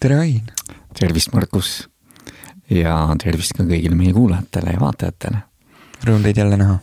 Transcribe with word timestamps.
tere, 0.00 0.18
Ain! 0.18 0.42
tervist, 0.98 1.32
Markus! 1.32 1.88
ja 2.70 2.94
tervist 3.18 3.56
ka 3.56 3.64
kõigile 3.66 3.96
meie 3.96 4.12
kuulajatele 4.12 4.74
ja 4.74 4.80
vaatajatele. 4.82 5.38
Rõõm 6.06 6.26
teid 6.26 6.38
jälle 6.38 6.58
näha. 6.60 6.78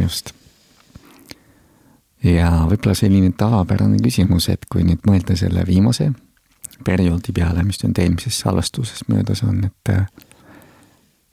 just. 0.00 0.32
ja 2.24 2.50
võib-olla 2.70 2.94
selline 2.96 3.32
tavapärane 3.36 3.98
küsimus, 4.02 4.48
et 4.48 4.64
kui 4.70 4.84
nüüd 4.86 5.02
mõelda 5.08 5.36
selle 5.36 5.66
viimase 5.66 6.12
perioodi 6.84 7.34
peale, 7.36 7.64
mis 7.66 7.82
nüüd 7.82 7.98
eelmises 7.98 8.38
salvestuses 8.40 9.04
möödas 9.08 9.42
on, 9.42 9.64
et 9.64 9.92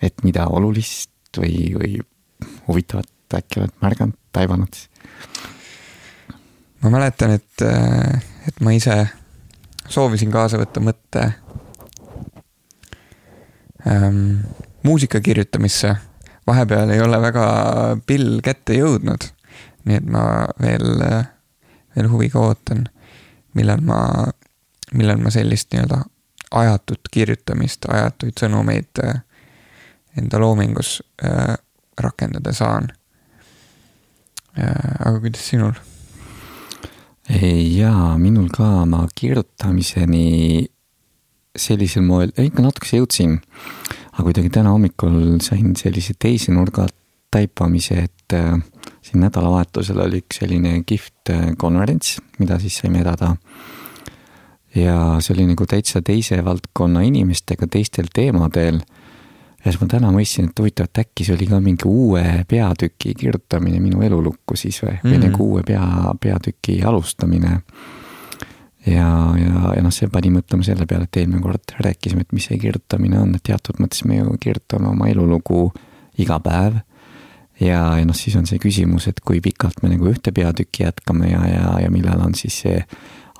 et 0.01 0.23
mida 0.23 0.47
olulist 0.47 1.11
või, 1.37 1.75
või 1.75 2.01
huvitavat 2.67 3.39
äkki 3.39 3.61
oled 3.61 3.77
märganud, 3.81 4.17
taibanud? 4.31 4.83
ma 6.81 6.89
mäletan, 6.89 7.37
et, 7.39 7.63
et 8.47 8.61
ma 8.63 8.73
ise 8.75 8.99
soovisin 9.89 10.31
kaasa 10.31 10.59
võtta 10.61 10.81
mõtte 10.83 11.25
ähm, 13.87 14.45
muusika 14.83 15.21
kirjutamisse. 15.21 15.95
vahepeal 16.47 16.89
ei 16.89 17.01
ole 17.01 17.21
väga 17.21 17.45
pill 18.05 18.41
kätte 18.41 18.73
jõudnud. 18.73 19.29
nii 19.85 19.95
et 19.95 20.05
ma 20.05 20.23
veel, 20.61 21.03
veel 21.95 22.09
huviga 22.11 22.39
ootan, 22.39 22.85
millal 23.53 23.81
ma, 23.81 23.99
millal 24.93 25.17
ma 25.17 25.31
sellist 25.31 25.71
nii-öelda 25.73 26.03
ajatut 26.51 27.09
kirjutamist, 27.11 27.85
ajatuid 27.89 28.37
sõnumeid 28.41 29.01
äh, 29.03 29.21
enda 30.17 30.39
loomingus 30.39 30.99
äh, 31.23 31.55
rakendada 31.99 32.53
saan 32.53 32.89
äh,. 34.57 34.95
aga 34.99 35.19
kuidas 35.19 35.49
sinul? 35.49 35.73
Jaa, 37.29 38.17
minul 38.17 38.49
ka, 38.49 38.85
ma 38.89 39.03
kirjutamiseni 39.15 40.65
sellisel 41.57 42.05
moel, 42.05 42.31
ikka 42.33 42.63
natukese 42.65 42.97
jõudsin. 43.01 43.39
aga 44.13 44.25
kuidagi 44.25 44.49
täna 44.51 44.73
hommikul 44.73 45.37
sain 45.39 45.75
sellise 45.79 46.15
teise 46.19 46.51
nurga 46.51 46.87
taipamise, 47.31 48.09
et 48.09 48.33
äh, 48.33 48.57
siin 49.05 49.21
nädalavahetusel 49.23 50.01
oli 50.01 50.23
üks 50.23 50.41
selline 50.41 50.81
kihvt 50.83 51.31
äh, 51.31 51.45
konverents, 51.57 52.17
mida 52.39 52.59
siis 52.59 52.79
saime 52.81 53.01
edada. 53.01 53.35
ja 54.75 55.17
see 55.21 55.33
oli 55.33 55.47
nagu 55.49 55.65
täitsa 55.65 56.01
teise 56.05 56.43
valdkonna 56.45 57.01
inimestega 57.01 57.67
teistel 57.67 58.09
teemadel 58.13 58.81
ja 59.59 59.71
siis 59.71 59.79
ma 59.81 59.87
täna 59.91 60.11
mõistsin, 60.15 60.49
et 60.49 60.59
huvitav, 60.59 60.87
et 60.87 61.01
äkki 61.03 61.25
see 61.27 61.35
oli 61.35 61.47
ka 61.49 61.59
mingi 61.63 61.87
uue 61.89 62.23
peatüki 62.47 63.13
kirjutamine 63.19 63.81
minu 63.83 64.03
elulukku 64.05 64.55
siis 64.57 64.79
või 64.83 64.93
mm, 64.93 64.99
-hmm. 65.01 65.13
või 65.13 65.23
nagu 65.25 65.47
uue 65.53 65.63
pea, 65.67 66.13
peatüki 66.21 66.81
alustamine. 66.83 67.61
ja, 68.85 69.09
ja, 69.43 69.73
ja 69.75 69.81
noh, 69.83 69.93
see 69.93 70.07
pani 70.07 70.31
mõtlema 70.31 70.63
selle 70.63 70.85
peale, 70.85 71.03
et 71.09 71.17
eelmine 71.17 71.41
kord 71.41 71.75
rääkisime, 71.79 72.21
et 72.21 72.31
mis 72.31 72.45
see 72.47 72.57
kirjutamine 72.57 73.19
on, 73.19 73.35
et 73.35 73.43
teatud 73.43 73.81
mõttes 73.83 74.05
me 74.05 74.21
ju 74.21 74.37
kirjutame 74.39 74.87
oma 74.87 75.07
elulugu 75.07 75.71
iga 76.17 76.39
päev. 76.39 76.79
ja, 77.59 77.97
ja 77.99 78.05
noh, 78.05 78.15
siis 78.15 78.35
on 78.35 78.47
see 78.47 78.59
küsimus, 78.59 79.07
et 79.07 79.19
kui 79.19 79.41
pikalt 79.41 79.83
me 79.83 79.89
nagu 79.89 80.07
ühte 80.07 80.31
peatükki 80.31 80.83
jätkame 80.83 81.31
ja, 81.31 81.43
ja, 81.47 81.79
ja 81.83 81.91
millal 81.91 82.21
on 82.23 82.35
siis 82.35 82.61
see 82.63 82.85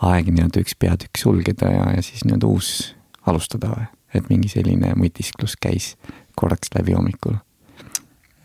aeg 0.02 0.28
nii-öelda 0.28 0.59
üks 0.59 0.75
peatükk 0.80 1.17
sulgeda 1.17 1.72
ja, 1.72 1.88
ja 1.95 2.02
siis 2.03 2.25
nii-öelda 2.25 2.47
uus 2.47 2.95
alustada 3.28 3.72
või 3.72 3.88
et 4.13 4.29
mingi 4.29 4.49
selline 4.52 4.93
mõtisklus 4.97 5.55
käis 5.61 5.93
korraks 6.39 6.73
läbi 6.75 6.95
hommikul. 6.97 7.38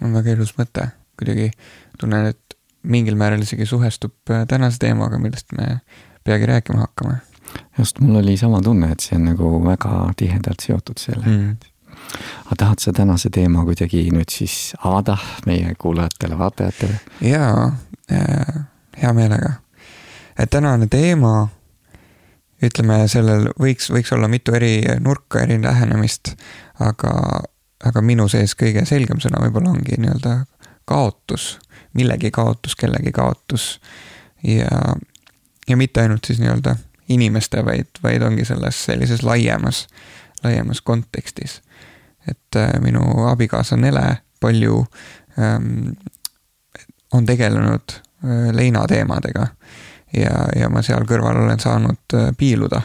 on 0.02 0.12
väga 0.12 0.34
ilus 0.34 0.54
mõte, 0.58 0.88
kuidagi 1.18 1.50
tunnen, 1.98 2.26
et 2.34 2.56
mingil 2.82 3.16
määral 3.16 3.42
isegi 3.42 3.66
suhestub 3.66 4.30
äh, 4.30 4.46
tänase 4.48 4.78
teemaga, 4.78 5.18
millest 5.18 5.52
me 5.56 5.80
peagi 6.24 6.46
rääkima 6.46 6.80
hakkame. 6.80 7.14
just, 7.78 8.00
mul 8.00 8.16
oli 8.22 8.36
sama 8.36 8.60
tunne, 8.62 8.90
et 8.92 9.00
see 9.00 9.16
on 9.16 9.28
nagu 9.30 9.50
väga 9.64 10.10
tihedalt 10.16 10.60
seotud 10.64 11.00
sellega 11.00 11.30
mm.. 11.30 11.56
aga 12.46 12.56
tahad 12.58 12.82
sa 12.82 12.92
tänase 12.92 13.30
teema 13.30 13.64
kuidagi 13.64 14.06
nüüd 14.12 14.32
siis 14.32 14.74
avada 14.84 15.16
meie 15.46 15.74
kuulajatele-vaatajatele? 15.78 17.00
jaa 17.30 17.66
äh,, 18.12 18.64
hea 19.02 19.12
meelega. 19.12 19.52
et 20.38 20.50
tänane 20.50 20.86
teema 20.86 21.48
ütleme, 22.68 23.02
sellel 23.10 23.48
võiks, 23.60 23.90
võiks 23.92 24.12
olla 24.14 24.28
mitu 24.30 24.54
eri 24.56 24.78
nurka, 25.02 25.42
eri 25.44 25.58
lähenemist, 25.62 26.34
aga, 26.84 27.12
aga 27.84 28.02
minu 28.02 28.28
sees 28.32 28.56
kõige 28.58 28.84
selgem 28.88 29.20
sõna 29.22 29.42
võib-olla 29.44 29.74
ongi 29.74 29.98
nii-öelda 29.98 30.36
kaotus, 30.88 31.58
millegi 31.94 32.30
kaotus, 32.34 32.76
kellegi 32.76 33.12
kaotus. 33.12 33.80
ja, 34.42 34.94
ja 35.68 35.76
mitte 35.76 36.00
ainult 36.00 36.24
siis 36.24 36.40
nii-öelda 36.42 36.76
inimeste, 37.08 37.64
vaid, 37.64 38.00
vaid 38.02 38.22
ongi 38.22 38.44
selles 38.44 38.84
sellises 38.84 39.22
laiemas, 39.22 39.86
laiemas 40.44 40.80
kontekstis. 40.80 41.62
et 42.28 42.56
äh, 42.56 42.80
minu 42.80 43.26
abikaasa 43.28 43.76
Nele 43.76 44.18
palju 44.40 44.86
ähm, 45.38 45.92
on 47.12 47.26
tegelenud 47.26 47.92
äh, 47.92 48.52
leinateemadega 48.52 49.46
ja, 50.18 50.48
ja 50.56 50.68
ma 50.72 50.82
seal 50.84 51.06
kõrval 51.08 51.42
olen 51.44 51.60
saanud 51.62 52.16
äh, 52.16 52.30
piiluda. 52.38 52.82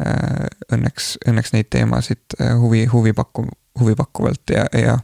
Äh, 0.00 0.46
õnneks, 0.72 1.16
õnneks 1.28 1.54
neid 1.54 1.70
teemasid 1.72 2.38
äh, 2.40 2.54
huvi, 2.58 2.86
huvi 2.92 3.12
pakku, 3.16 3.46
huvipakkuvalt 3.80 4.54
ja, 4.54 4.66
ja 4.76 4.98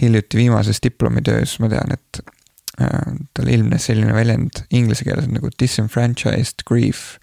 hiljuti 0.00 0.40
viimases 0.40 0.82
diplomitöös 0.84 1.58
ma 1.62 1.70
tean, 1.72 1.94
et 1.94 2.24
tal 3.34 3.48
ilmnes 3.50 3.88
selline 3.88 4.12
väljend 4.14 4.60
inglise 4.70 5.02
keeles 5.02 5.24
nagu 5.26 5.48
disenfranchised 5.58 6.62
grief, 6.68 7.16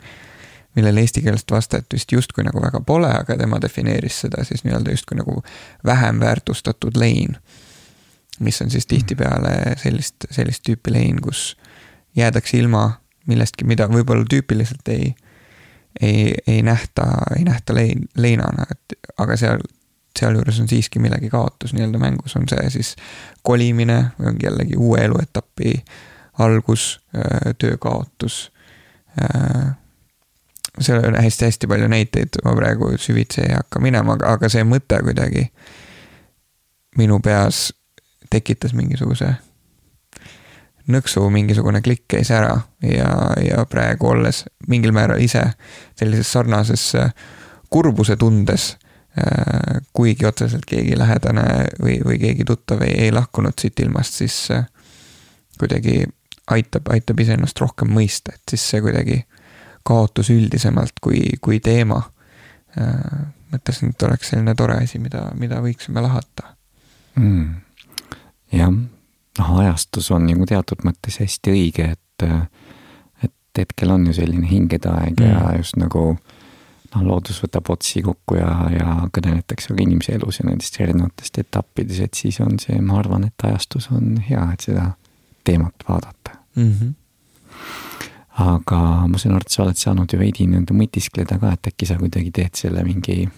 millele 0.75 1.06
eesti 1.06 1.22
keelest 1.24 1.52
vastajat 1.52 1.96
vist 1.96 2.12
justkui 2.12 2.44
nagu 2.44 2.59
väga 2.59 2.81
pole, 2.84 3.07
aga 3.07 3.38
tema 3.40 3.62
defineeris 3.63 4.18
seda 4.25 4.44
siis 4.44 4.66
nii-öelda 4.66 4.92
justkui 4.92 5.16
nagu 5.22 5.38
vähem 5.88 6.19
väärtustatud 6.19 7.00
lein. 7.00 7.38
mis 8.40 8.62
on 8.62 8.69
siis 8.69 8.86
tihtipeale 8.86 9.78
sellist, 9.80 10.28
sellist 10.31 10.66
tüüpi 10.68 10.92
lein, 10.92 11.22
kus 11.24 11.56
jäädakse 12.16 12.57
ilma 12.57 12.90
millestki, 13.28 13.66
mida 13.68 13.88
võib-olla 13.91 14.25
tüüpiliselt 14.30 14.88
ei, 14.94 15.13
ei, 16.02 16.34
ei 16.47 16.62
nähta, 16.66 17.06
ei 17.38 17.44
nähta 17.44 17.75
lein, 17.75 18.08
leinana, 18.18 18.68
et 18.72 18.97
aga 19.18 19.38
seal, 19.40 19.63
sealjuures 20.19 20.59
on 20.63 20.68
siiski 20.72 21.00
millegi 21.03 21.30
kaotus 21.30 21.74
nii-öelda 21.75 22.02
mängus, 22.02 22.36
on 22.40 22.50
see 22.50 22.69
siis 22.78 22.96
kolimine 23.44 24.02
või 24.19 24.34
ongi 24.34 24.47
jällegi 24.47 24.78
uue 24.78 25.02
eluetapi 25.06 25.78
algus, 26.40 27.00
töö 27.58 27.78
kaotus. 27.78 28.52
seal 30.80 31.06
on 31.07 31.16
hästi-hästi 31.16 31.68
palju 31.68 31.88
näiteid, 31.88 32.42
ma 32.44 32.56
praegu 32.56 32.92
süvitsi 33.00 33.42
ei 33.42 33.53
hakka 33.56 33.80
minema, 33.80 34.18
aga, 34.19 34.36
aga 34.36 34.50
see 34.52 34.63
mõte 34.68 35.00
kuidagi 35.03 35.47
minu 37.00 37.19
peas 37.24 37.69
tekitas 38.30 38.74
mingisuguse 38.74 39.34
nõksu 40.91 41.23
mingisugune 41.34 41.81
klikk 41.81 42.07
käis 42.16 42.29
ära 42.34 42.53
ja, 42.85 43.09
ja 43.41 43.66
praegu 43.69 44.12
olles 44.12 44.44
mingil 44.69 44.94
määral 44.96 45.22
ise 45.22 45.44
sellises 45.97 46.31
sarnases 46.31 46.84
äh, 47.00 47.13
kurbuse 47.73 48.18
tundes, 48.22 48.75
äh, 49.18 49.81
kuigi 49.94 50.28
otseselt 50.29 50.68
keegi 50.69 50.97
lähedane 50.97 51.45
või, 51.81 51.97
või 52.06 52.19
keegi 52.22 52.45
tuttav 52.45 52.85
ei, 52.85 52.94
ei 53.07 53.13
lahkunud 53.16 53.57
siit 53.62 53.81
ilmast, 53.81 54.22
siis 54.22 54.38
äh, 54.53 54.68
kuidagi 55.59 56.03
aitab, 56.53 56.91
aitab 56.94 57.19
iseennast 57.25 57.59
rohkem 57.62 57.90
mõista, 57.90 58.35
et 58.35 58.53
siis 58.53 58.69
see 58.69 58.84
kuidagi 58.85 59.24
kaotus 59.85 60.29
üldisemalt 60.34 61.00
kui, 61.01 61.22
kui 61.41 61.59
teema. 61.62 62.00
mõtlesin, 63.51 63.94
et 63.94 64.03
oleks 64.03 64.31
selline 64.34 64.56
tore 64.57 64.75
asi, 64.81 65.00
mida, 65.00 65.29
mida 65.38 65.62
võiksime 65.63 66.01
lahata. 66.03 66.50
Mm.. 67.16 67.62
jah 68.51 68.74
noh, 69.40 69.51
ajastus 69.59 70.12
on 70.16 70.28
nagu 70.29 70.47
teatud 70.50 70.85
mõttes 70.88 71.19
hästi 71.22 71.53
õige, 71.53 71.91
et, 71.96 72.25
et 73.23 73.62
hetkel 73.62 73.94
on 73.96 74.07
ju 74.09 74.16
selline 74.18 74.47
hingedeaeg 74.50 75.19
mm. 75.19 75.29
ja 75.29 75.56
just 75.59 75.79
nagu 75.81 76.07
noh, 76.16 77.03
loodus 77.03 77.41
võtab 77.44 77.72
otsi 77.75 78.03
kokku 78.06 78.40
ja, 78.40 78.51
ja 78.74 78.98
kõneletakse 79.13 79.74
ka 79.74 79.81
inimese 79.81 80.15
elus 80.19 80.39
ja 80.42 80.50
nendest 80.50 80.80
erinevatest 80.80 81.42
etappides, 81.44 82.04
et 82.06 82.13
siis 82.18 82.39
on 82.44 82.59
see, 82.62 82.77
ma 82.81 83.00
arvan, 83.01 83.27
et 83.27 83.48
ajastus 83.50 83.89
on 83.95 84.15
hea, 84.30 84.45
et 84.54 84.69
seda 84.69 84.92
teemat 85.45 85.88
vaadata 85.88 86.39
mm. 86.56 86.71
-hmm 86.71 86.94
aga 88.36 88.77
ma 89.07 89.19
saan 89.19 89.38
aru, 89.38 89.48
et 89.48 89.54
sa 89.54 89.63
oled 89.63 89.77
saanud 89.80 90.12
ju 90.12 90.19
veidi 90.19 90.44
nii-öelda 90.50 90.75
mõtiskleda 90.75 91.38
ka, 91.39 91.54
et 91.56 91.69
äkki 91.71 91.88
sa 91.88 91.95
kuidagi 91.95 92.33
teed 92.36 92.57
selle 92.59 92.83
mingi 92.83 93.30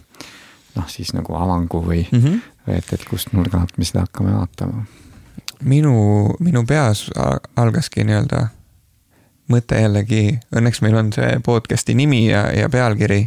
noh, 0.78 0.88
siis 0.90 1.12
nagu 1.14 1.36
avangu 1.38 1.84
või 1.86 2.02
mm, 2.02 2.24
-hmm. 2.24 2.40
et, 2.78 2.94
et 2.94 3.04
kust 3.06 3.34
nurga 3.34 3.62
alt 3.62 3.78
me 3.78 3.86
seda 3.86 4.08
hakkame 4.08 4.34
vaatama 4.34 4.86
minu, 5.64 6.36
minu 6.40 6.64
peas 6.66 7.08
algaski 7.56 8.06
nii-öelda 8.08 8.48
mõte 9.52 9.80
jällegi, 9.80 10.40
õnneks 10.56 10.82
meil 10.84 10.98
on 11.00 11.14
see 11.16 11.38
podcast'i 11.46 11.96
nimi 11.96 12.26
ja, 12.28 12.48
ja 12.56 12.70
pealkiri 12.70 13.24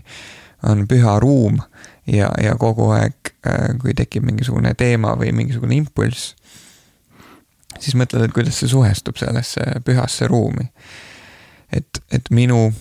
on 0.69 0.85
Püha 0.89 1.17
ruum 1.21 1.61
ja, 2.07 2.29
ja 2.43 2.57
kogu 2.61 2.91
aeg, 2.97 3.33
äh, 3.49 3.71
kui 3.81 3.95
tekib 3.97 4.27
mingisugune 4.29 4.75
teema 4.79 5.15
või 5.19 5.33
mingisugune 5.37 5.79
impulss, 5.79 6.35
siis 7.79 7.97
mõtled, 7.97 8.27
et 8.27 8.37
kuidas 8.37 8.61
see 8.61 8.69
suhestub 8.69 9.17
sellesse 9.21 9.81
pühasse 9.85 10.29
ruumi. 10.29 10.69
et, 11.73 12.03
et 12.11 12.31
minu 12.31 12.73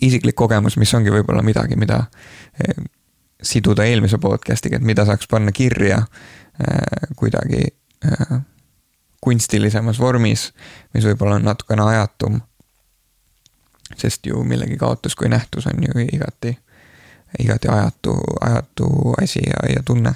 isiklik 0.00 0.34
kogemus, 0.34 0.76
mis 0.80 0.94
ongi 0.94 1.12
võib-olla 1.12 1.42
midagi, 1.44 1.76
mida 1.76 2.04
eh, 2.58 2.84
siduda 3.42 3.84
eelmise 3.84 4.18
podcast'iga, 4.18 4.80
et 4.80 4.86
mida 4.86 5.04
saaks 5.06 5.28
panna 5.30 5.52
kirja 5.52 6.00
eh, 6.00 7.10
kuidagi 7.16 7.66
kunstilisemas 9.20 9.98
vormis, 10.00 10.52
mis 10.94 11.04
võib-olla 11.04 11.38
on 11.40 11.48
natukene 11.48 11.82
ajatum. 11.82 12.40
sest 13.96 14.26
ju 14.26 14.42
millegi 14.44 14.76
kaotus 14.76 15.14
kui 15.14 15.28
nähtus 15.28 15.66
on 15.66 15.82
ju 15.82 16.06
igati, 16.12 16.58
igati 17.38 17.68
ajatu, 17.68 18.14
ajatu 18.40 19.14
asi 19.22 19.42
ja, 19.46 19.74
ja 19.76 19.82
tunne. 19.82 20.14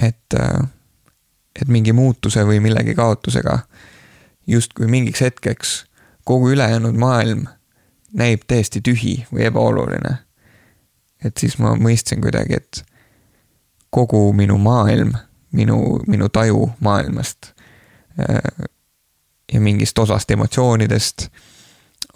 et, 0.00 0.34
et 1.60 1.68
mingi 1.68 1.92
muutuse 1.92 2.44
või 2.44 2.60
millegi 2.60 2.94
kaotusega 2.94 3.58
justkui 4.46 4.86
mingiks 4.86 5.20
hetkeks 5.20 5.84
kogu 6.24 6.50
ülejäänud 6.50 6.94
maailm 6.94 7.46
näib 8.12 8.42
täiesti 8.46 8.80
tühi 8.80 9.26
või 9.32 9.44
ebaoluline. 9.44 10.18
et 11.24 11.36
siis 11.36 11.58
ma 11.58 11.74
mõistsin 11.74 12.20
kuidagi, 12.20 12.54
et 12.54 12.84
kogu 13.90 14.32
minu 14.32 14.58
maailm, 14.58 15.14
minu, 15.54 16.00
minu 16.06 16.28
taju 16.28 16.68
maailmast 16.80 17.52
äh, 18.20 18.66
ja 19.52 19.60
mingist 19.60 19.98
osast 19.98 20.30
emotsioonidest 20.30 21.28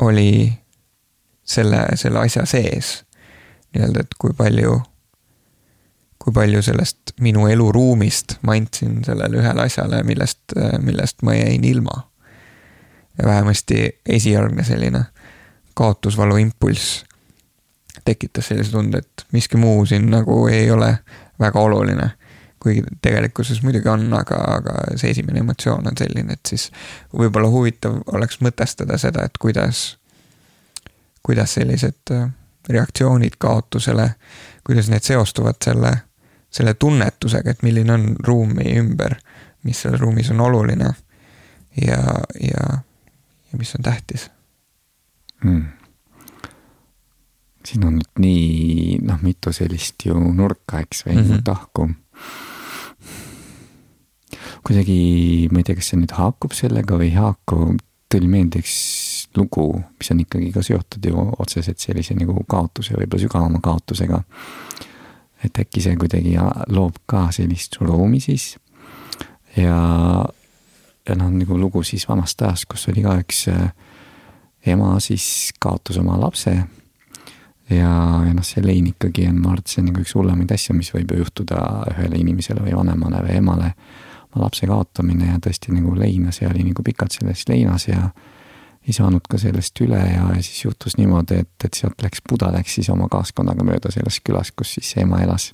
oli 0.03 0.53
selle, 1.45 1.87
selle 1.95 2.19
asja 2.19 2.47
sees. 2.47 3.05
nii-öelda, 3.75 4.01
et 4.01 4.15
kui 4.19 4.33
palju, 4.33 4.79
kui 6.19 6.33
palju 6.33 6.63
sellest 6.63 7.13
minu 7.21 7.47
eluruumist 7.47 8.39
ma 8.43 8.57
andsin 8.57 9.03
sellele 9.05 9.43
ühele 9.43 9.67
asjale, 9.67 10.03
millest, 10.03 10.55
millest 10.81 11.23
ma 11.23 11.35
jäin 11.35 11.65
ilma 11.65 12.01
vähemasti 13.25 14.01
esialgne 14.07 14.65
selline 14.65 15.05
kaotusvalu 15.75 16.37
impulss 16.37 17.05
tekitas 18.05 18.49
sellise 18.49 18.71
tunde, 18.71 18.99
et 18.99 19.27
miski 19.33 19.57
muu 19.57 19.87
siin 19.87 20.11
nagu 20.11 20.47
ei 20.47 20.71
ole 20.71 20.99
väga 21.41 21.61
oluline. 21.61 22.11
Kuigi 22.63 22.83
tegelikkuses 23.03 23.63
muidugi 23.63 23.89
on, 23.89 24.07
aga, 24.15 24.41
aga 24.59 24.75
see 24.97 25.13
esimene 25.15 25.43
emotsioon 25.45 25.87
on 25.91 25.99
selline, 25.99 26.39
et 26.39 26.51
siis 26.53 26.69
võib-olla 27.13 27.51
huvitav 27.53 28.01
oleks 28.13 28.41
mõtestada 28.45 28.99
seda, 28.99 29.25
et 29.25 29.39
kuidas, 29.39 29.99
kuidas 31.23 31.55
sellised 31.59 32.15
äh, 32.15 32.29
reaktsioonid 32.69 33.39
kaotusele, 33.39 34.11
kuidas 34.67 34.91
need 34.93 35.07
seostuvad 35.07 35.63
selle, 35.65 35.95
selle 36.51 36.75
tunnetusega, 36.75 37.55
et 37.55 37.63
milline 37.63 37.95
on 37.95 38.11
ruum 38.27 38.57
meie 38.59 38.81
ümber, 38.83 39.17
mis 39.65 39.85
seal 39.85 39.99
ruumis 40.01 40.31
on 40.35 40.41
oluline 40.41 40.93
ja, 41.79 42.03
ja 42.41 42.83
ja 43.53 43.59
mis 43.59 43.75
on 43.75 43.83
tähtis 43.83 44.31
mm.? 45.45 45.65
siin 47.67 47.85
on 47.85 47.99
nüüd 47.99 48.21
nii 48.23 48.99
noh, 49.05 49.21
mitu 49.23 49.53
sellist 49.53 50.07
ju 50.07 50.17
nurka, 50.17 50.81
eks, 50.81 51.03
või 51.07 51.17
mm 51.19 51.25
-hmm. 51.25 51.43
tahku. 51.45 51.89
Kuidagi, 54.67 55.49
ma 55.53 55.61
ei 55.61 55.65
tea, 55.65 55.79
kas 55.79 55.93
see 55.93 56.01
nüüd 56.01 56.13
haakub 56.13 56.53
sellega 56.57 56.99
või 57.01 57.13
ei 57.13 57.17
haaku, 57.17 57.77
tuli 58.13 58.29
meelde 58.29 58.61
üks 58.61 58.77
lugu, 59.37 59.71
mis 59.99 60.11
on 60.13 60.23
ikkagi 60.25 60.51
ka 60.53 60.63
seotud 60.65 61.05
ju 61.05 61.25
otseselt 61.39 61.81
sellise 61.81 62.17
nagu 62.19 62.43
kaotuse, 62.49 62.97
võib-olla 62.97 63.23
sügavama 63.23 63.61
kaotusega. 63.65 64.23
et 65.45 65.59
äkki 65.59 65.81
see 65.81 65.97
kuidagi 65.97 66.35
loob 66.75 66.97
ka 67.07 67.29
sellist 67.33 67.79
ruumi 67.81 68.21
siis 68.21 68.57
ja 69.57 69.77
ja 71.09 71.15
noh, 71.17 71.31
nagu 71.33 71.59
lugu 71.59 71.83
siis 71.83 72.09
vanast 72.09 72.43
ajast, 72.43 72.67
kus 72.69 72.89
oli 72.91 73.05
ka 73.05 73.15
üks 73.23 73.47
äh, 73.53 73.71
ema 74.67 74.99
siis 75.01 75.55
kaotas 75.61 75.99
oma 75.99 76.19
lapse. 76.21 76.55
Ja, 77.71 77.93
ja 78.27 78.33
noh, 78.35 78.47
see 78.47 78.63
lein 78.65 78.89
ikkagi 78.93 79.27
on, 79.29 79.41
ma 79.43 79.53
arvan, 79.53 79.65
et 79.65 79.73
see 79.73 79.83
on 79.83 79.91
nagu 79.91 80.05
üks 80.05 80.15
hullemaid 80.17 80.55
asju, 80.57 80.77
mis 80.79 80.91
võib 80.95 81.13
ju 81.13 81.23
juhtuda 81.23 81.61
ühele 81.93 82.21
inimesele 82.23 82.65
või 82.65 82.77
vanemale 82.79 83.23
või 83.27 83.37
emale. 83.43 83.75
oma 84.29 84.45
lapse 84.45 84.67
kaotamine 84.69 85.31
ja 85.33 85.39
tõesti 85.41 85.73
nagu 85.73 85.95
leinas 85.97 86.43
ja 86.43 86.51
oli 86.51 86.65
nagu 86.65 86.83
pikalt 86.85 87.13
selles 87.17 87.47
leinas 87.49 87.89
ja 87.89 88.11
ei 88.89 88.93
saanud 88.93 89.25
ka 89.29 89.39
sellest 89.39 89.81
üle 89.85 90.01
ja, 90.01 90.27
ja 90.35 90.43
siis 90.43 90.65
juhtus 90.65 90.97
niimoodi, 90.97 91.43
et, 91.45 91.65
et 91.65 91.75
sealt 91.75 92.03
läks, 92.03 92.21
Buda 92.29 92.53
läks 92.53 92.75
siis 92.79 92.89
oma 92.91 93.09
kaaskonnaga 93.09 93.65
mööda 93.65 93.93
selles 93.93 94.21
külas, 94.25 94.53
kus 94.57 94.75
siis 94.79 94.95
ema 95.01 95.21
elas 95.25 95.51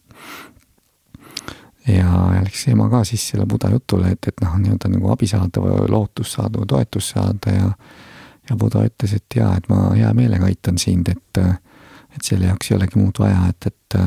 ja, 1.87 2.11
ja 2.35 2.43
läks 2.43 2.67
ema 2.71 2.89
ka 2.91 3.05
siis 3.05 3.27
selle 3.31 3.47
Buda 3.47 3.71
jutule, 3.75 4.15
et, 4.15 4.31
et 4.31 4.43
noh, 4.45 4.55
nii-öelda 4.59 4.91
nagu 4.93 5.11
abi 5.15 5.27
saada 5.31 5.63
või 5.63 5.89
lootust 5.91 6.39
saada 6.39 6.63
või 6.63 6.71
toetust 6.75 7.15
saada 7.17 7.59
ja 7.59 7.71
ja 8.51 8.57
Buda 8.61 8.83
ütles, 8.85 9.15
et 9.17 9.37
jaa, 9.37 9.55
et 9.57 9.69
ma 9.73 9.87
hea 9.95 10.11
meelega 10.13 10.45
aitan 10.45 10.79
sind, 10.79 11.09
et 11.09 11.39
et 12.15 12.23
selle 12.23 12.47
jaoks 12.47 12.71
ei 12.71 12.77
olegi 12.79 13.01
muud 13.01 13.19
vaja, 13.19 13.49
et, 13.51 13.73
et 13.73 14.01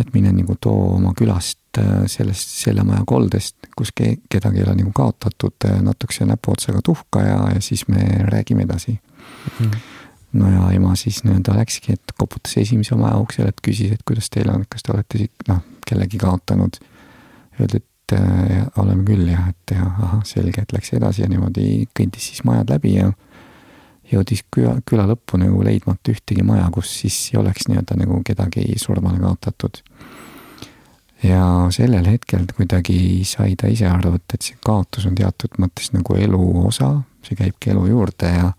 et 0.00 0.12
mine 0.14 0.30
nagu 0.32 0.54
too 0.62 0.94
oma 0.96 1.12
külast 1.18 1.58
sellest, 2.10 2.52
selle 2.62 2.82
maja 2.86 3.02
koldest, 3.06 3.56
kus 3.76 3.92
ke-, 3.94 4.20
kedagi 4.30 4.60
ei 4.60 4.64
ole 4.66 4.76
nagu 4.78 4.92
kaotatud, 4.96 5.66
natukese 5.84 6.26
näpuotsaga 6.26 6.80
tuhka 6.84 7.22
ja, 7.26 7.38
ja 7.54 7.60
siis 7.62 7.86
me 7.88 8.06
räägime 8.30 8.62
edasi 8.62 8.92
mm. 8.92 9.66
-hmm. 9.66 9.76
no 10.32 10.50
ja 10.50 10.70
ema 10.72 10.94
siis 10.96 11.24
nii-öelda 11.24 11.56
läkski, 11.56 11.92
et 11.92 12.14
koputas 12.18 12.56
esimese 12.56 12.94
maja 12.94 13.18
uksele, 13.18 13.48
et 13.48 13.60
küsis, 13.68 13.92
et 13.92 14.02
kuidas 14.06 14.30
teil 14.30 14.50
on, 14.50 14.64
kas 14.68 14.82
te 14.82 14.92
olete 14.92 15.18
siit, 15.18 15.46
noh, 15.48 15.62
kellegi 15.86 16.18
kaotanud 16.18 16.80
öeldi, 17.60 17.76
et 17.76 18.18
äh, 18.18 18.66
oleme 18.78 19.04
küll 19.04 19.28
jah, 19.28 19.48
et 19.48 19.76
ja 19.76 19.86
ahah, 19.86 20.24
selge, 20.24 20.62
et 20.62 20.72
läks 20.72 20.92
edasi 20.92 21.22
ja 21.22 21.28
niimoodi 21.28 21.86
kõndis 21.98 22.30
siis 22.32 22.44
majad 22.44 22.70
läbi 22.70 22.94
ja 22.94 23.12
jõudis 24.12 24.42
küla, 24.52 24.76
küla 24.86 25.06
lõppu 25.10 25.38
nagu 25.40 25.62
leidmata 25.64 26.12
ühtegi 26.12 26.44
maja, 26.46 26.66
kus 26.74 26.92
siis 27.02 27.18
ei 27.32 27.40
oleks 27.40 27.68
nii-öelda 27.70 27.98
nagu 28.00 28.20
kedagi 28.26 28.66
surmale 28.78 29.20
kaotatud. 29.22 29.82
ja 31.22 31.44
sellel 31.70 32.06
hetkel 32.08 32.46
kuidagi 32.56 33.24
sai 33.28 33.56
ta 33.56 33.68
ise 33.68 33.86
aru, 33.86 34.14
et, 34.16 34.34
et 34.34 34.42
see 34.42 34.56
kaotus 34.64 35.06
on 35.06 35.14
teatud 35.14 35.58
mõttes 35.60 35.92
nagu 35.92 36.16
elu 36.16 36.44
osa, 36.66 36.94
see 37.26 37.36
käibki 37.36 37.74
elu 37.74 37.86
juurde 37.86 38.32
ja 38.36 38.52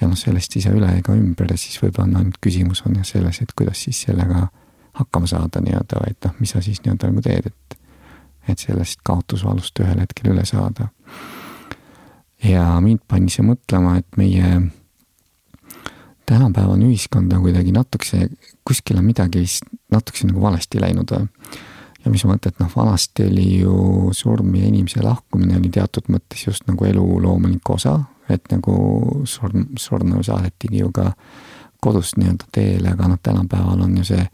ja 0.00 0.08
noh, 0.08 0.16
sellest 0.18 0.56
ei 0.56 0.62
saa 0.62 0.76
üle 0.76 0.90
ega 0.98 1.14
ümber 1.16 1.48
ja 1.50 1.56
siis 1.56 1.78
võib-olla 1.80 2.10
on 2.10 2.16
ainult 2.20 2.38
küsimus 2.44 2.82
on 2.84 2.98
jah 2.98 3.06
selles, 3.08 3.40
et 3.40 3.52
kuidas 3.56 3.80
siis 3.86 4.02
sellega 4.04 4.48
hakkama 4.96 5.28
saada 5.28 5.60
nii-öelda, 5.64 6.02
et 6.10 6.28
noh, 6.28 6.34
mis 6.40 6.52
sa 6.52 6.60
siis 6.64 6.82
nii-öelda 6.84 7.10
nagu 7.12 7.24
teed, 7.24 7.48
et 7.52 7.80
et 8.46 8.62
sellest 8.62 9.00
kaotusvalust 9.02 9.80
ühel 9.82 9.98
hetkel 9.98 10.30
üle 10.30 10.44
saada. 10.46 10.86
Ja 12.44 12.64
mind 12.80 13.04
pani 13.08 13.30
see 13.32 13.44
mõtlema, 13.46 13.96
et 14.00 14.18
meie 14.20 14.60
tänapäevane 16.26 16.88
ühiskond 16.88 17.32
on 17.32 17.44
kuidagi 17.44 17.72
natukese, 17.72 18.28
kuskil 18.66 18.98
on 18.98 19.06
midagi 19.06 19.44
vist 19.44 19.68
natukese 19.92 20.26
nagu 20.26 20.42
valesti 20.42 20.80
läinud. 20.82 21.12
ja 22.04 22.10
mis 22.10 22.24
mõte, 22.24 22.50
et 22.50 22.60
noh, 22.60 22.70
vanasti 22.76 23.26
oli 23.26 23.46
ju 23.60 24.10
surm 24.14 24.54
ja 24.54 24.66
inimese 24.66 25.02
lahkumine 25.02 25.56
oli 25.58 25.70
teatud 25.74 26.10
mõttes 26.12 26.46
just 26.46 26.66
nagu 26.66 26.84
elu 26.84 27.06
loomulik 27.22 27.70
osa, 27.70 27.98
et 28.28 28.44
nagu 28.50 28.76
surm, 29.24 29.66
surnu 29.78 30.22
saadetigi 30.22 30.84
ju 30.84 30.92
ka 30.92 31.12
kodust 31.82 32.16
nii-öelda 32.16 32.46
teele, 32.52 32.92
aga 32.92 33.08
noh, 33.08 33.18
tänapäeval 33.22 33.82
on 33.86 33.96
ju 33.98 34.04
see 34.04 34.28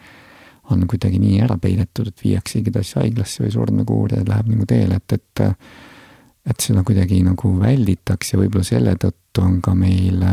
on 0.70 0.86
kuidagi 0.88 1.18
nii 1.20 1.40
ära 1.44 1.56
peidetud, 1.60 2.08
et 2.08 2.24
viiaksegi 2.24 2.72
ta 2.72 2.82
siis 2.84 2.96
haiglasse 3.00 3.42
või 3.44 3.52
surnukuuri 3.52 4.20
ja 4.20 4.28
läheb 4.28 4.52
nagu 4.52 4.66
teele, 4.68 5.00
et, 5.00 5.16
et 5.18 5.42
et 6.50 6.60
seda 6.60 6.82
kuidagi 6.86 7.20
nagu 7.22 7.52
välditakse, 7.60 8.36
võib-olla 8.40 8.66
selle 8.66 8.96
tõttu 9.00 9.44
on 9.44 9.60
ka 9.62 9.74
meil 9.78 10.24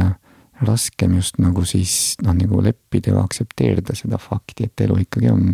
raskem 0.65 1.15
just 1.15 1.37
nagu 1.39 1.63
siis 1.67 2.17
noh, 2.23 2.35
nagu 2.35 2.61
leppida 2.63 3.13
ja 3.13 3.23
aktsepteerida 3.23 3.95
seda 3.95 4.19
fakti, 4.19 4.67
et 4.67 4.85
elu 4.85 4.97
ikkagi 5.05 5.31
on 5.31 5.53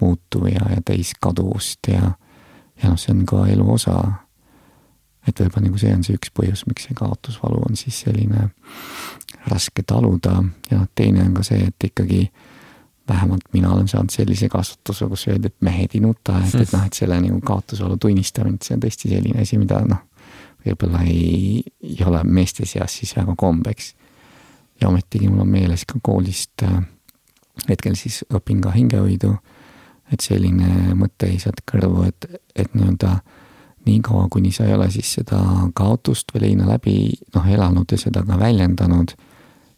muutuv 0.00 0.46
ja, 0.48 0.64
ja 0.72 0.80
täis 0.84 1.12
kaduvust 1.20 1.90
ja 1.92 2.14
ja 2.82 2.88
noh, 2.88 2.98
see 3.00 3.12
on 3.12 3.26
ka 3.28 3.44
elu 3.52 3.66
osa. 3.72 3.96
et 5.28 5.36
võib-olla 5.36 5.66
nagu 5.66 5.78
see 5.78 5.92
on 5.92 6.04
see 6.04 6.16
üks 6.16 6.30
põhjus, 6.32 6.64
miks 6.66 6.86
see 6.88 6.96
kaotusvalu 6.96 7.60
on 7.68 7.76
siis 7.76 7.98
selline 8.06 8.46
raske 9.52 9.82
taluda 9.86 10.38
ja 10.70 10.78
noh, 10.78 10.86
teine 10.96 11.26
on 11.26 11.34
ka 11.36 11.44
see, 11.44 11.66
et 11.68 11.90
ikkagi 11.90 12.22
vähemalt 13.10 13.48
mina 13.52 13.72
olen 13.74 13.88
saanud 13.88 14.12
sellise 14.14 14.48
kasvatuse, 14.48 15.08
kus 15.10 15.26
öeldi, 15.28 15.50
et 15.50 15.66
mehed 15.66 15.96
ei 15.96 16.02
nuta, 16.04 16.38
et, 16.44 16.54
et 16.62 16.72
noh, 16.74 16.86
et 16.86 16.96
selle 16.96 17.18
nagu 17.20 17.40
kaotusolu 17.46 17.98
tunnistamine, 18.00 18.60
see 18.62 18.76
on 18.76 18.84
tõesti 18.84 19.10
selline 19.10 19.42
asi, 19.42 19.58
mida 19.58 19.80
noh, 19.86 20.04
võib-olla 20.64 21.02
ei, 21.08 21.62
ei 21.86 21.98
ole 22.06 22.22
meeste 22.28 22.68
seas 22.68 23.00
siis 23.00 23.16
väga 23.16 23.34
kombeks. 23.38 23.94
ja 24.80 24.88
ometigi 24.88 25.28
mul 25.28 25.44
on 25.44 25.50
meeles 25.52 25.84
ka 25.84 25.98
koolist 26.02 26.62
äh,, 26.64 26.78
hetkel 27.68 27.96
siis 27.98 28.22
õpin 28.32 28.62
ka 28.64 28.72
hingehoidu, 28.72 29.34
et 30.12 30.20
selline 30.24 30.94
mõte 30.98 31.28
ei 31.28 31.38
saanud 31.38 31.64
kõrvu, 31.72 32.06
et, 32.08 32.28
et 32.56 32.74
nii-öelda 32.74 33.18
niikaua, 33.86 34.28
kuni 34.30 34.52
sa 34.52 34.66
ei 34.68 34.74
ole 34.74 34.90
siis 34.92 35.12
seda 35.18 35.40
kaotust 35.74 36.32
või 36.34 36.46
leina 36.46 36.68
läbi 36.68 36.96
noh, 37.34 37.46
elanud 37.48 37.92
ja 37.92 37.98
seda 37.98 38.22
ka 38.26 38.38
väljendanud 38.38 39.16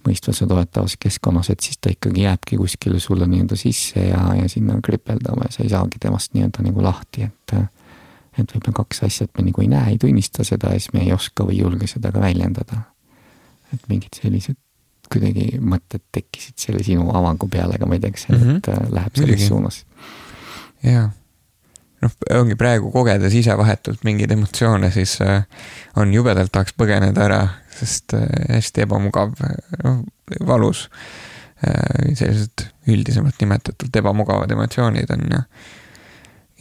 mõistvas 0.07 0.43
ja 0.43 0.49
toetavas 0.51 0.97
keskkonnas, 1.01 1.51
et 1.53 1.61
siis 1.65 1.79
ta 1.81 1.93
ikkagi 1.93 2.25
jääbki 2.27 2.59
kuskile 2.61 3.01
sulle 3.01 3.27
nii-öelda 3.31 3.59
sisse 3.59 4.09
ja, 4.09 4.23
ja 4.39 4.49
sinna 4.49 4.79
kripeldama 4.85 5.47
ja 5.49 5.55
sa 5.55 5.63
ei 5.65 5.71
saagi 5.73 6.01
temast 6.03 6.35
nii-öelda 6.35 6.67
nagu 6.67 6.85
lahti, 6.85 7.29
et 7.29 7.57
et 8.33 8.49
võib-olla 8.55 8.73
kaks 8.81 9.03
asja, 9.05 9.27
et 9.29 9.35
me 9.37 9.45
nagu 9.51 9.61
ei 9.61 9.69
näe, 9.69 9.91
ei 9.93 9.99
tunnista 10.01 10.45
seda 10.49 10.73
ja 10.73 10.81
siis 10.81 10.95
me 10.95 11.03
ei 11.05 11.13
oska 11.13 11.45
või 11.45 11.59
ei 11.59 11.65
julge 11.67 11.87
seda 11.91 12.13
ka 12.13 12.21
väljendada. 12.21 12.83
et 13.73 13.89
mingid 13.89 14.17
sellised 14.17 14.57
kuidagi 15.13 15.59
mõtted 15.61 16.01
tekkisid 16.13 16.57
selle 16.57 16.85
sinu 16.85 17.11
avangu 17.13 17.49
peale, 17.49 17.77
aga 17.77 17.87
ma 17.89 17.97
ei 17.97 18.01
tea, 18.01 18.13
kas 18.13 18.25
see 18.27 18.37
mm 18.37 18.43
-hmm. 18.43 18.95
läheb 18.95 19.17
selles 19.17 19.29
Muidugi. 19.29 19.49
suunas. 19.49 19.85
jaa 20.83 21.11
noh, 22.03 22.15
ongi 22.39 22.57
praegu 22.59 22.91
kogedes 22.95 23.35
ise 23.39 23.57
vahetult 23.59 24.05
mingeid 24.07 24.33
emotsioone, 24.35 24.91
siis 24.95 25.17
äh, 25.25 25.45
on 26.01 26.13
jubedalt 26.15 26.53
tahaks 26.55 26.75
põgeneda 26.79 27.27
ära, 27.27 27.43
sest 27.79 28.17
äh, 28.19 28.27
hästi 28.57 28.87
ebamugav, 28.87 29.37
noh, 29.85 30.03
valus. 30.49 30.89
Äh, 31.63 32.15
sellised 32.19 32.67
üldisemalt 32.91 33.39
nimetatult 33.39 33.97
ebamugavad 34.01 34.51
emotsioonid 34.51 35.13
on 35.15 35.29
ja 35.31 35.45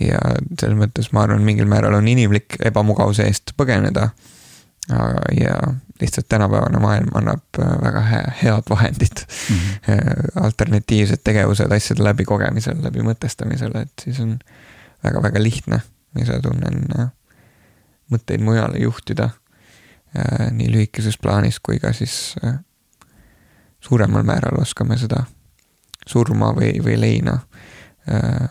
ja 0.02 0.18
selles 0.58 0.78
mõttes 0.80 1.12
ma 1.14 1.24
arvan, 1.28 1.44
mingil 1.46 1.68
määral 1.70 1.94
on 1.94 2.08
inimlik 2.10 2.56
ebamugavuse 2.66 3.28
eest 3.30 3.54
põgeneda. 3.58 4.10
ja 5.38 5.54
lihtsalt 6.02 6.26
tänapäevane 6.30 6.80
maailm 6.82 7.12
annab 7.14 7.60
väga 7.84 8.02
head 8.42 8.70
vahendid 8.70 9.22
mm, 9.22 9.58
-hmm. 9.58 10.44
alternatiivsed 10.44 11.22
tegevused 11.24 11.72
asjade 11.72 12.04
läbikogemisel, 12.04 12.82
läbi 12.84 13.06
mõtestamisel, 13.06 13.78
et 13.78 13.94
siis 14.04 14.20
on 14.20 14.40
väga-väga 15.04 15.44
lihtne. 15.44 15.82
Ise 16.20 16.40
tunnen 16.44 16.86
äh, 17.00 17.10
mõtteid 18.12 18.44
mujale 18.44 18.82
juhtida. 18.82 19.30
Äh, 20.16 20.50
nii 20.52 20.72
lühikeses 20.72 21.18
plaanis 21.22 21.62
kui 21.64 21.80
ka 21.80 21.94
siis 21.96 22.36
äh, 22.44 22.60
suuremal 23.82 24.26
määral 24.28 24.60
oskame 24.62 24.98
seda 25.00 25.24
surma 26.08 26.52
või, 26.58 26.76
või 26.84 26.98
leina 27.00 27.38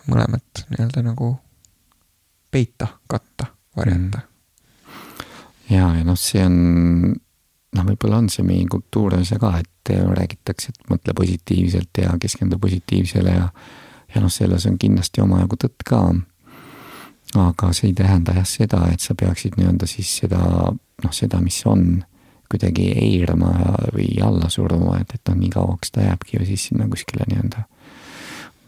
mõlemat 0.06 0.60
nii-öelda 0.70 1.02
nagu 1.02 1.32
peita, 2.54 2.86
katta, 3.10 3.48
varjata. 3.76 4.20
Mm.. 4.20 5.24
ja, 5.74 5.88
ja 5.98 6.04
noh, 6.06 6.18
see 6.18 6.44
on, 6.46 6.54
noh, 7.10 7.88
võib-olla 7.88 8.20
on 8.22 8.28
see 8.30 8.46
meie 8.46 8.68
kultuuris 8.70 9.32
ka, 9.42 9.50
et 9.58 9.90
räägitakse, 9.90 10.70
et 10.70 10.86
mõtle 10.92 11.16
positiivselt 11.18 11.98
ja 11.98 12.14
keskendu 12.22 12.60
positiivsele 12.62 13.34
ja 13.34 13.48
ja 14.14 14.20
noh, 14.20 14.32
selles 14.32 14.66
on 14.66 14.78
kindlasti 14.78 15.22
omajagu 15.22 15.58
tõtt 15.60 15.84
ka 15.86 16.02
aga 17.38 17.72
see 17.76 17.90
ei 17.90 17.96
tähenda 17.98 18.34
jah 18.34 18.46
seda, 18.48 18.84
et 18.92 19.00
sa 19.00 19.14
peaksid 19.14 19.58
nii-öelda 19.58 19.86
siis 19.86 20.10
seda, 20.22 20.40
noh, 20.74 21.12
seda, 21.14 21.40
mis 21.44 21.60
on, 21.70 22.02
kuidagi 22.50 22.88
eirama 22.98 23.52
või 23.94 24.08
alla 24.26 24.48
suruma, 24.50 24.98
et, 24.98 25.14
et 25.14 25.30
noh, 25.30 25.36
nii 25.38 25.52
kauaks 25.54 25.92
ta 25.94 26.02
jääbki 26.02 26.40
ju 26.40 26.48
siis 26.48 26.64
sinna 26.70 26.88
kuskile 26.90 27.28
nii-öelda 27.30 27.62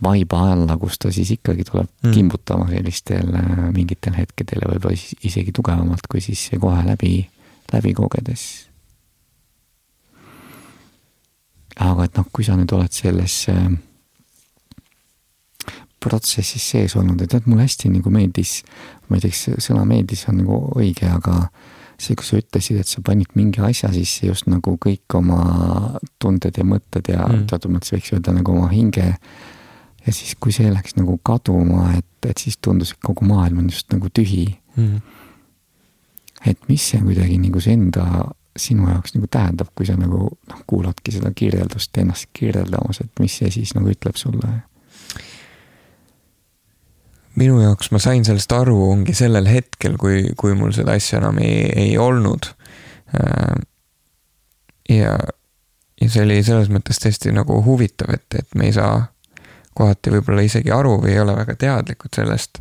vaiba 0.03 0.41
alla, 0.53 0.77
kus 0.79 0.99
ta 0.99 1.11
siis 1.15 1.31
ikkagi 1.37 1.65
tuleb 1.67 1.89
mm. 2.03 2.15
kimbutama 2.15 2.67
sellistel 2.71 3.35
äh, 3.39 3.63
mingitel 3.75 4.17
hetkedel 4.19 4.65
ja 4.65 4.71
võib-olla 4.71 4.99
siis 4.99 5.27
isegi 5.31 5.55
tugevamalt, 5.55 6.07
kui 6.11 6.23
siis 6.25 6.43
see 6.49 6.61
kohe 6.63 6.83
läbi, 6.87 7.15
läbi 7.73 7.95
kogedes. 7.99 8.45
aga 11.83 12.05
et 12.05 12.19
noh, 12.19 12.27
kui 12.31 12.45
sa 12.45 12.55
nüüd 12.59 12.73
oled 12.77 12.93
selles 12.95 13.37
äh, 13.51 13.71
protsessis 16.03 16.65
sees 16.75 16.97
olnud, 16.99 17.23
et 17.23 17.31
tead, 17.33 17.47
mulle 17.51 17.67
hästi 17.67 17.91
nagu 17.93 18.11
meeldis, 18.13 18.59
ma 19.09 19.19
ei 19.19 19.25
tea, 19.25 19.35
kas 19.35 19.69
sõna 19.69 19.85
meeldis 19.89 20.27
on 20.31 20.43
nagu 20.43 20.59
õige, 20.79 21.09
aga 21.09 21.47
see, 22.03 22.17
kui 22.19 22.27
sa 22.27 22.39
ütlesid, 22.41 22.81
et 22.83 22.91
sa 22.91 23.03
panid 23.05 23.33
mingi 23.39 23.63
asja 23.63 23.93
sisse 23.95 24.27
just 24.27 24.49
nagu 24.51 24.75
kõik 24.83 25.17
oma 25.19 25.41
tunded 26.23 26.59
ja 26.59 26.67
mõtted 26.67 27.13
ja 27.13 27.27
mm. 27.27 27.47
teatud 27.51 27.75
mõttes 27.75 27.95
võiks 27.95 28.13
öelda 28.15 28.35
nagu 28.35 28.55
oma 28.57 28.69
hinge. 28.73 29.13
ja 30.03 30.15
siis, 30.15 30.35
kui 30.41 30.55
see 30.55 30.71
läks 30.73 30.97
nagu 30.99 31.19
kaduma, 31.25 31.93
et, 31.99 32.29
et 32.29 32.39
siis 32.39 32.59
tundus, 32.59 32.95
et 32.95 33.03
kogu 33.05 33.27
maailm 33.29 33.63
on 33.63 33.71
just 33.71 33.93
nagu 33.95 34.11
tühi 34.11 34.49
mm.. 34.75 34.99
et 36.51 36.69
mis 36.69 36.91
see 36.91 37.03
kuidagi 37.05 37.39
nagu 37.39 37.63
see 37.63 37.77
enda 37.79 38.07
sinu 38.59 38.89
jaoks 38.91 39.15
nagu 39.17 39.29
tähendab, 39.33 39.71
kui 39.75 39.87
sa 39.89 39.95
nagu 39.97 40.27
noh, 40.27 40.65
kuuladki 40.67 41.15
seda 41.15 41.31
kirjeldust 41.37 41.97
ennast 42.03 42.29
kirjeldamas, 42.37 43.01
et 43.01 43.23
mis 43.23 43.39
see 43.41 43.51
siis 43.55 43.77
nagu 43.79 43.93
ütleb 43.93 44.19
sulle? 44.21 44.51
Minu 47.41 47.61
jaoks 47.63 47.93
ma 47.95 48.01
sain 48.03 48.25
sellest 48.27 48.53
aru, 48.53 48.77
ongi 48.91 49.15
sellel 49.17 49.49
hetkel, 49.49 49.97
kui, 50.01 50.25
kui 50.39 50.57
mul 50.59 50.75
seda 50.77 50.97
asja 50.99 51.21
enam 51.21 51.39
ei, 51.43 51.65
ei 51.85 51.95
olnud. 52.01 52.51
Äh, 53.17 53.55
ja, 54.93 55.17
ja 56.01 56.11
see 56.11 56.27
oli 56.27 56.43
selles 56.45 56.71
mõttes 56.73 57.01
tõesti 57.03 57.33
nagu 57.35 57.61
huvitav, 57.65 58.13
et, 58.17 58.29
et 58.39 58.59
me 58.59 58.69
ei 58.69 58.77
saa 58.77 59.01
kohati 59.73 60.13
võib-olla 60.13 60.45
isegi 60.45 60.73
aru 60.75 60.99
või 61.01 61.15
ei 61.15 61.23
ole 61.23 61.37
väga 61.37 61.57
teadlikud 61.57 62.13
sellest, 62.15 62.61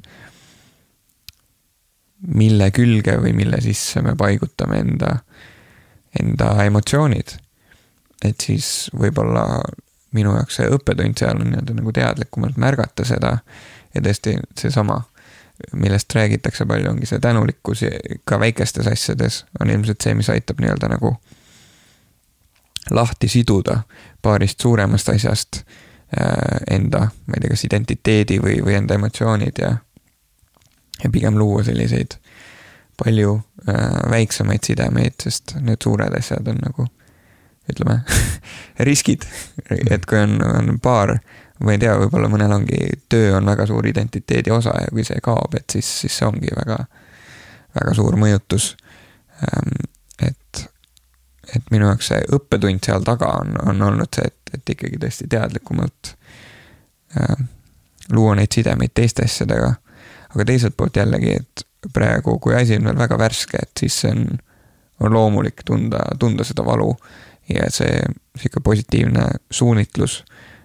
mille 2.31 2.69
külge 2.71 3.17
või 3.19 3.33
mille 3.35 3.59
sisse 3.63 4.03
me 4.05 4.13
paigutame 4.15 4.79
enda, 4.85 5.15
enda 6.21 6.53
emotsioonid. 6.63 7.37
et 8.23 8.43
siis 8.45 8.91
võib-olla 8.93 9.63
minu 10.13 10.35
jaoks 10.35 10.59
see 10.59 10.69
õppetund 10.69 11.17
seal 11.17 11.39
on 11.39 11.49
nii-öelda 11.49 11.75
nagu 11.79 11.93
teadlikumalt 11.95 12.59
märgata 12.61 13.05
seda 13.07 13.37
ja 13.95 14.01
tõesti 14.01 14.37
seesama, 14.59 15.01
millest 15.73 16.13
räägitakse 16.15 16.65
palju, 16.65 16.89
ongi 16.89 17.05
see 17.05 17.19
tänulikkus 17.19 17.83
ka 18.25 18.39
väikestes 18.39 18.87
asjades 18.87 19.43
on 19.59 19.69
ilmselt 19.69 20.01
see, 20.01 20.15
mis 20.17 20.29
aitab 20.29 20.61
nii-öelda 20.63 20.89
nagu 20.89 21.15
lahti 22.89 23.27
siduda 23.27 23.81
paarist 24.21 24.59
suuremast 24.61 25.09
asjast 25.09 25.61
äh, 25.61 26.61
enda, 26.71 26.99
ma 26.99 27.37
ei 27.37 27.41
tea, 27.41 27.53
kas 27.53 27.65
identiteedi 27.67 28.39
või, 28.41 28.57
või 28.65 28.79
enda 28.79 28.97
emotsioonid 28.97 29.61
ja, 29.61 29.75
ja 31.03 31.11
pigem 31.13 31.37
luua 31.37 31.63
selliseid 31.63 32.17
palju 33.03 33.35
äh, 33.69 33.85
väiksemaid 34.09 34.65
sidemeid, 34.65 35.19
sest 35.23 35.55
need 35.61 35.83
suured 35.83 36.17
asjad 36.17 36.47
on 36.47 36.59
nagu 36.63 36.87
ütleme 37.71 38.01
riskid, 38.89 39.27
et 39.69 40.05
kui 40.09 40.19
on, 40.19 40.39
on 40.41 40.79
paar 40.81 41.19
ma 41.63 41.75
ei 41.75 41.81
tea, 41.81 41.93
võib-olla 41.99 42.29
mõnel 42.31 42.53
ongi, 42.55 42.79
töö 43.09 43.35
on 43.37 43.49
väga 43.51 43.67
suur 43.69 43.87
identiteedi 43.87 44.51
osa 44.53 44.73
ja 44.81 44.89
kui 44.91 45.05
see 45.07 45.21
kaob, 45.23 45.55
et 45.57 45.69
siis, 45.69 45.87
siis 46.03 46.17
see 46.19 46.27
ongi 46.27 46.53
väga, 46.57 46.77
väga 47.77 47.95
suur 47.97 48.17
mõjutus. 48.19 48.71
Ehm, 49.45 49.87
et, 50.27 50.63
et 51.55 51.73
minu 51.73 51.89
jaoks 51.89 52.11
see 52.13 52.21
õppetund 52.37 52.85
seal 52.85 53.05
taga 53.07 53.33
on, 53.41 53.55
on 53.69 53.87
olnud 53.89 54.19
see, 54.19 54.29
et, 54.31 54.55
et 54.57 54.75
ikkagi 54.75 55.01
tõesti 55.01 55.29
teadlikumalt 55.31 56.13
äh, 57.19 57.47
luua 58.11 58.35
neid 58.39 58.53
sidemeid 58.53 58.93
teiste 58.97 59.25
asjadega. 59.27 59.75
aga 60.31 60.45
teiselt 60.47 60.77
poolt 60.77 60.95
jällegi, 60.95 61.35
et 61.41 61.65
praegu, 61.93 62.37
kui 62.39 62.55
asi 62.55 62.77
on 62.79 62.87
veel 62.87 62.97
väga 62.97 63.17
värske, 63.19 63.59
et 63.61 63.83
siis 63.83 63.97
see 64.03 64.13
on, 64.13 64.27
on 65.01 65.13
loomulik 65.13 65.63
tunda, 65.65 65.99
tunda 66.19 66.45
seda 66.47 66.63
valu 66.65 66.93
ja 67.49 67.67
see 67.73 67.99
sihuke 68.37 68.61
positiivne 68.63 69.25
suunitlus 69.51 70.21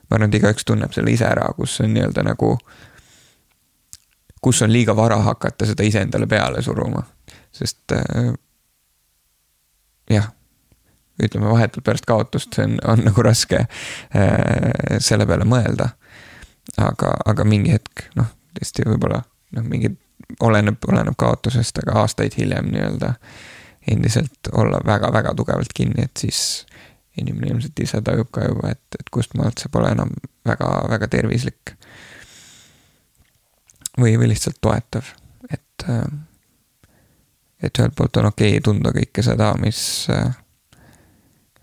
ma 0.06 0.16
arvan, 0.16 0.30
et 0.30 0.38
igaüks 0.40 0.64
tunneb 0.64 0.94
selle 0.94 1.12
ise 1.12 1.26
ära, 1.28 1.48
kus 1.56 1.80
on 1.84 1.92
nii-öelda 1.94 2.24
nagu, 2.26 2.52
kus 4.42 4.62
on 4.62 4.72
liiga 4.72 4.96
vara 4.96 5.18
hakata 5.26 5.66
seda 5.66 5.86
iseendale 5.86 6.28
peale 6.30 6.62
suruma, 6.62 7.02
sest 7.54 7.94
äh, 7.96 8.32
jah, 10.10 10.30
ütleme 11.22 11.50
vahetult 11.50 11.84
pärast 11.84 12.06
kaotust, 12.06 12.54
see 12.54 12.66
on, 12.68 12.78
on 12.84 13.04
nagu 13.08 13.22
raske 13.24 13.64
äh, 13.66 14.98
selle 14.98 15.26
peale 15.26 15.48
mõelda. 15.48 15.88
aga, 16.82 17.12
aga 17.26 17.44
mingi 17.46 17.70
hetk, 17.72 18.08
noh, 18.18 18.26
tõesti 18.56 18.84
võib-olla 18.86 19.22
noh, 19.56 19.62
mingi 19.64 19.92
oleneb, 20.42 20.82
oleneb 20.88 21.14
kaotusest, 21.18 21.78
aga 21.82 22.00
aastaid 22.02 22.34
hiljem 22.36 22.70
nii-öelda 22.72 23.14
endiselt 23.90 24.50
olla 24.52 24.80
väga-väga 24.86 25.34
tugevalt 25.38 25.72
kinni, 25.74 26.02
et 26.08 26.16
siis 26.18 26.66
inimene 27.20 27.52
ilmselt 27.52 27.80
ise 27.80 28.00
tajub 28.04 28.30
ka 28.34 28.44
juba, 28.48 28.72
et, 28.76 28.98
et 29.00 29.10
kust 29.12 29.34
maalt 29.38 29.60
see 29.62 29.72
pole 29.72 29.90
enam 29.92 30.12
väga, 30.46 30.70
väga 30.92 31.08
tervislik. 31.12 31.74
või, 33.96 34.16
või 34.20 34.28
lihtsalt 34.28 34.58
toetav, 34.60 35.08
et, 35.50 35.86
et 37.64 37.78
ühelt 37.80 37.96
poolt 37.96 38.20
on 38.20 38.28
okei 38.32 38.58
okay 38.58 38.64
tunda 38.64 38.92
kõike 38.92 39.24
seda, 39.24 39.54
mis, 39.60 39.80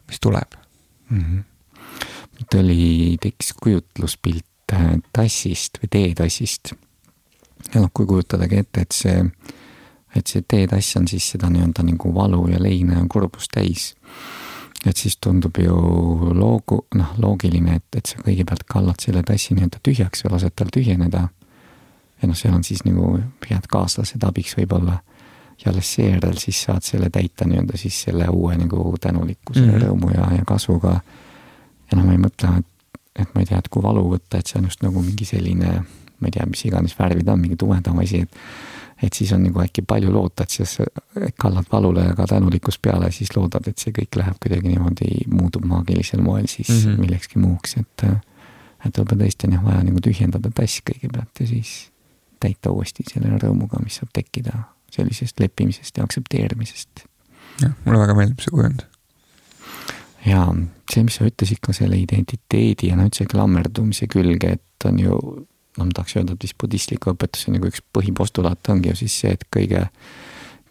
mis 0.10 0.22
tuleb 0.22 0.58
mm. 1.10 1.20
-hmm. 1.20 1.44
mul 2.40 2.60
oli, 2.60 3.18
tekkis 3.22 3.54
kujutluspilt 3.54 4.74
äh, 4.74 4.96
tassist 5.14 5.78
või 5.82 5.90
teetassist. 5.90 6.74
ja 7.74 7.82
noh, 7.82 7.92
kui 7.94 8.06
kujutadagi 8.06 8.58
ette, 8.58 8.82
et 8.82 8.92
see, 8.92 9.26
et 10.16 10.28
see 10.28 10.42
teetass 10.42 10.98
on 10.98 11.08
siis 11.08 11.30
seda 11.36 11.50
nii-öelda 11.50 11.86
nagu 11.86 12.16
valu 12.16 12.48
ja 12.50 12.64
leina 12.64 12.98
ja 12.98 13.06
kurbust 13.10 13.54
täis 13.54 13.94
et 14.86 14.98
siis 14.98 15.16
tundub 15.22 15.58
ju 15.60 15.76
loogu, 16.36 16.82
noh, 16.96 17.14
loogiline, 17.22 17.78
et, 17.80 17.88
et 17.98 18.10
sa 18.10 18.20
kõigepealt 18.24 18.66
kallad 18.70 19.00
selle 19.04 19.24
tassi 19.24 19.56
nii-öelda 19.56 19.80
tühjaks 19.84 20.26
ja 20.26 20.32
lased 20.34 20.56
tal 20.56 20.72
tühjeneda. 20.74 21.28
ja 22.22 22.28
noh, 22.28 22.38
seal 22.38 22.54
on 22.56 22.64
siis 22.64 22.84
nagu 22.88 23.16
head 23.48 23.68
kaaslased 23.72 24.24
abiks 24.24 24.58
võib-olla. 24.58 25.00
ja 25.64 25.72
alles 25.72 25.94
seejärel 25.96 26.38
siis 26.38 26.64
saad 26.64 26.84
selle 26.84 27.10
täita 27.10 27.46
nii-öelda 27.48 27.78
siis 27.78 28.02
selle 28.08 28.28
uue 28.30 28.58
nagu 28.58 28.96
tänulikkuse 29.02 29.62
mm, 29.62 29.70
-hmm. 29.70 29.84
rõõmu 29.84 30.14
ja, 30.16 30.30
ja 30.38 30.46
kasvuga. 30.46 31.00
ja 31.92 31.98
noh, 31.98 32.06
ma 32.06 32.12
ei 32.12 32.24
mõtle, 32.28 32.58
et, 32.60 33.00
et 33.16 33.36
ma 33.36 33.42
ei 33.42 33.46
tea, 33.46 33.58
et 33.58 33.68
kui 33.70 33.84
valu 33.84 34.04
võtta, 34.10 34.38
et 34.38 34.48
see 34.48 34.60
on 34.60 34.66
just 34.66 34.84
nagu 34.84 35.02
mingi 35.02 35.26
selline 35.26 35.84
ma 36.20 36.28
ei 36.28 36.32
tea, 36.32 36.46
mis 36.48 36.66
iganes 36.66 36.96
värvi 37.00 37.24
ta 37.24 37.34
on, 37.36 37.42
mingi 37.44 37.56
tumedam 37.60 38.00
asi, 38.00 38.24
et 38.24 38.32
et 39.04 39.14
siis 39.14 39.32
on 39.36 39.44
nagu 39.44 39.60
äkki 39.60 39.84
palju 39.88 40.12
loota, 40.14 40.44
et 40.44 40.50
siis 40.50 40.78
kallad 41.40 41.68
valule 41.72 42.06
ka 42.18 42.28
tänulikkust 42.30 42.82
peale, 42.82 43.12
siis 43.12 43.34
loodad, 43.36 43.68
et 43.68 43.82
see 43.82 43.92
kõik 43.96 44.16
läheb 44.20 44.38
kuidagi 44.42 44.70
niimoodi, 44.72 45.10
muutub 45.32 45.66
maagilisel 45.68 46.22
moel 46.24 46.48
siis 46.48 46.70
mm 46.70 46.92
-hmm. 46.92 47.00
millekski 47.00 47.40
muuks, 47.40 47.78
et 47.78 48.06
et 48.84 48.98
võib-olla 48.98 49.24
tõesti 49.24 49.48
on 49.48 49.54
jah 49.54 49.64
vaja 49.64 49.84
nagu 49.84 50.02
tühjendada 50.04 50.52
tass 50.56 50.82
kõigepealt 50.90 51.40
ja 51.40 51.48
siis 51.48 51.92
täita 52.40 52.72
uuesti 52.72 53.06
selle 53.08 53.38
rõõmuga, 53.38 53.80
mis 53.84 53.96
saab 54.02 54.12
tekkida 54.14 54.66
sellisest 54.92 55.40
leppimisest 55.40 55.98
ja 55.98 56.04
aktsepteerimisest. 56.04 57.06
jah, 57.62 57.72
mulle 57.86 58.00
väga 58.00 58.16
meeldib 58.18 58.44
see 58.44 58.52
kujund. 58.52 58.84
ja 60.26 60.44
see, 60.92 61.04
mis 61.04 61.16
sa 61.16 61.30
ütlesid 61.30 61.62
ka 61.62 61.74
selle 61.74 61.98
identiteedi 61.98 62.92
ja 62.92 63.00
no 63.00 63.08
üldse 63.10 63.26
klammerdumise 63.26 64.08
külge, 64.08 64.58
et 64.58 64.86
on 64.86 65.00
ju 65.00 65.20
noh, 65.78 65.88
ma 65.88 65.96
tahaks 65.96 66.18
öelda, 66.20 66.36
et 66.36 66.46
vist 66.46 66.58
budistliku 66.62 67.14
õpetuse 67.14 67.54
nagu 67.54 67.70
üks 67.70 67.84
põhipostulaat 67.96 68.72
ongi 68.74 68.92
ju 68.92 69.00
siis 69.04 69.16
see, 69.24 69.34
et 69.38 69.46
kõige, 69.54 69.86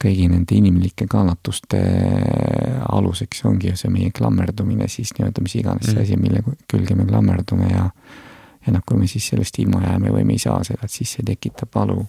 kõigi 0.03 0.29
nende 0.31 0.57
inimlike 0.59 1.07
kannatuste 1.11 1.81
aluseks 2.89 3.45
ongi 3.51 3.73
ju 3.73 3.79
see 3.79 3.93
meie 3.93 4.13
klammerdumine 4.15 4.89
siis 4.93 5.15
nii-öelda 5.17 5.45
mis 5.45 5.57
iganes 5.61 5.89
see 5.91 5.99
mm. 5.99 6.05
asi, 6.07 6.19
mille 6.21 6.59
külge 6.71 6.99
me 6.99 7.07
klammerdume 7.09 7.71
ja 7.71 7.89
ja 8.63 8.73
noh, 8.77 8.83
kui 8.87 9.01
me 9.01 9.09
siis 9.11 9.27
sellest 9.33 9.59
ilma 9.59 9.81
jääme 9.83 10.13
või 10.15 10.27
me 10.27 10.37
ei 10.37 10.43
saa 10.43 10.61
seda, 10.67 10.87
et 10.87 10.95
siis 10.95 11.17
see 11.17 11.25
tekitab 11.27 11.73
valu. 11.75 12.05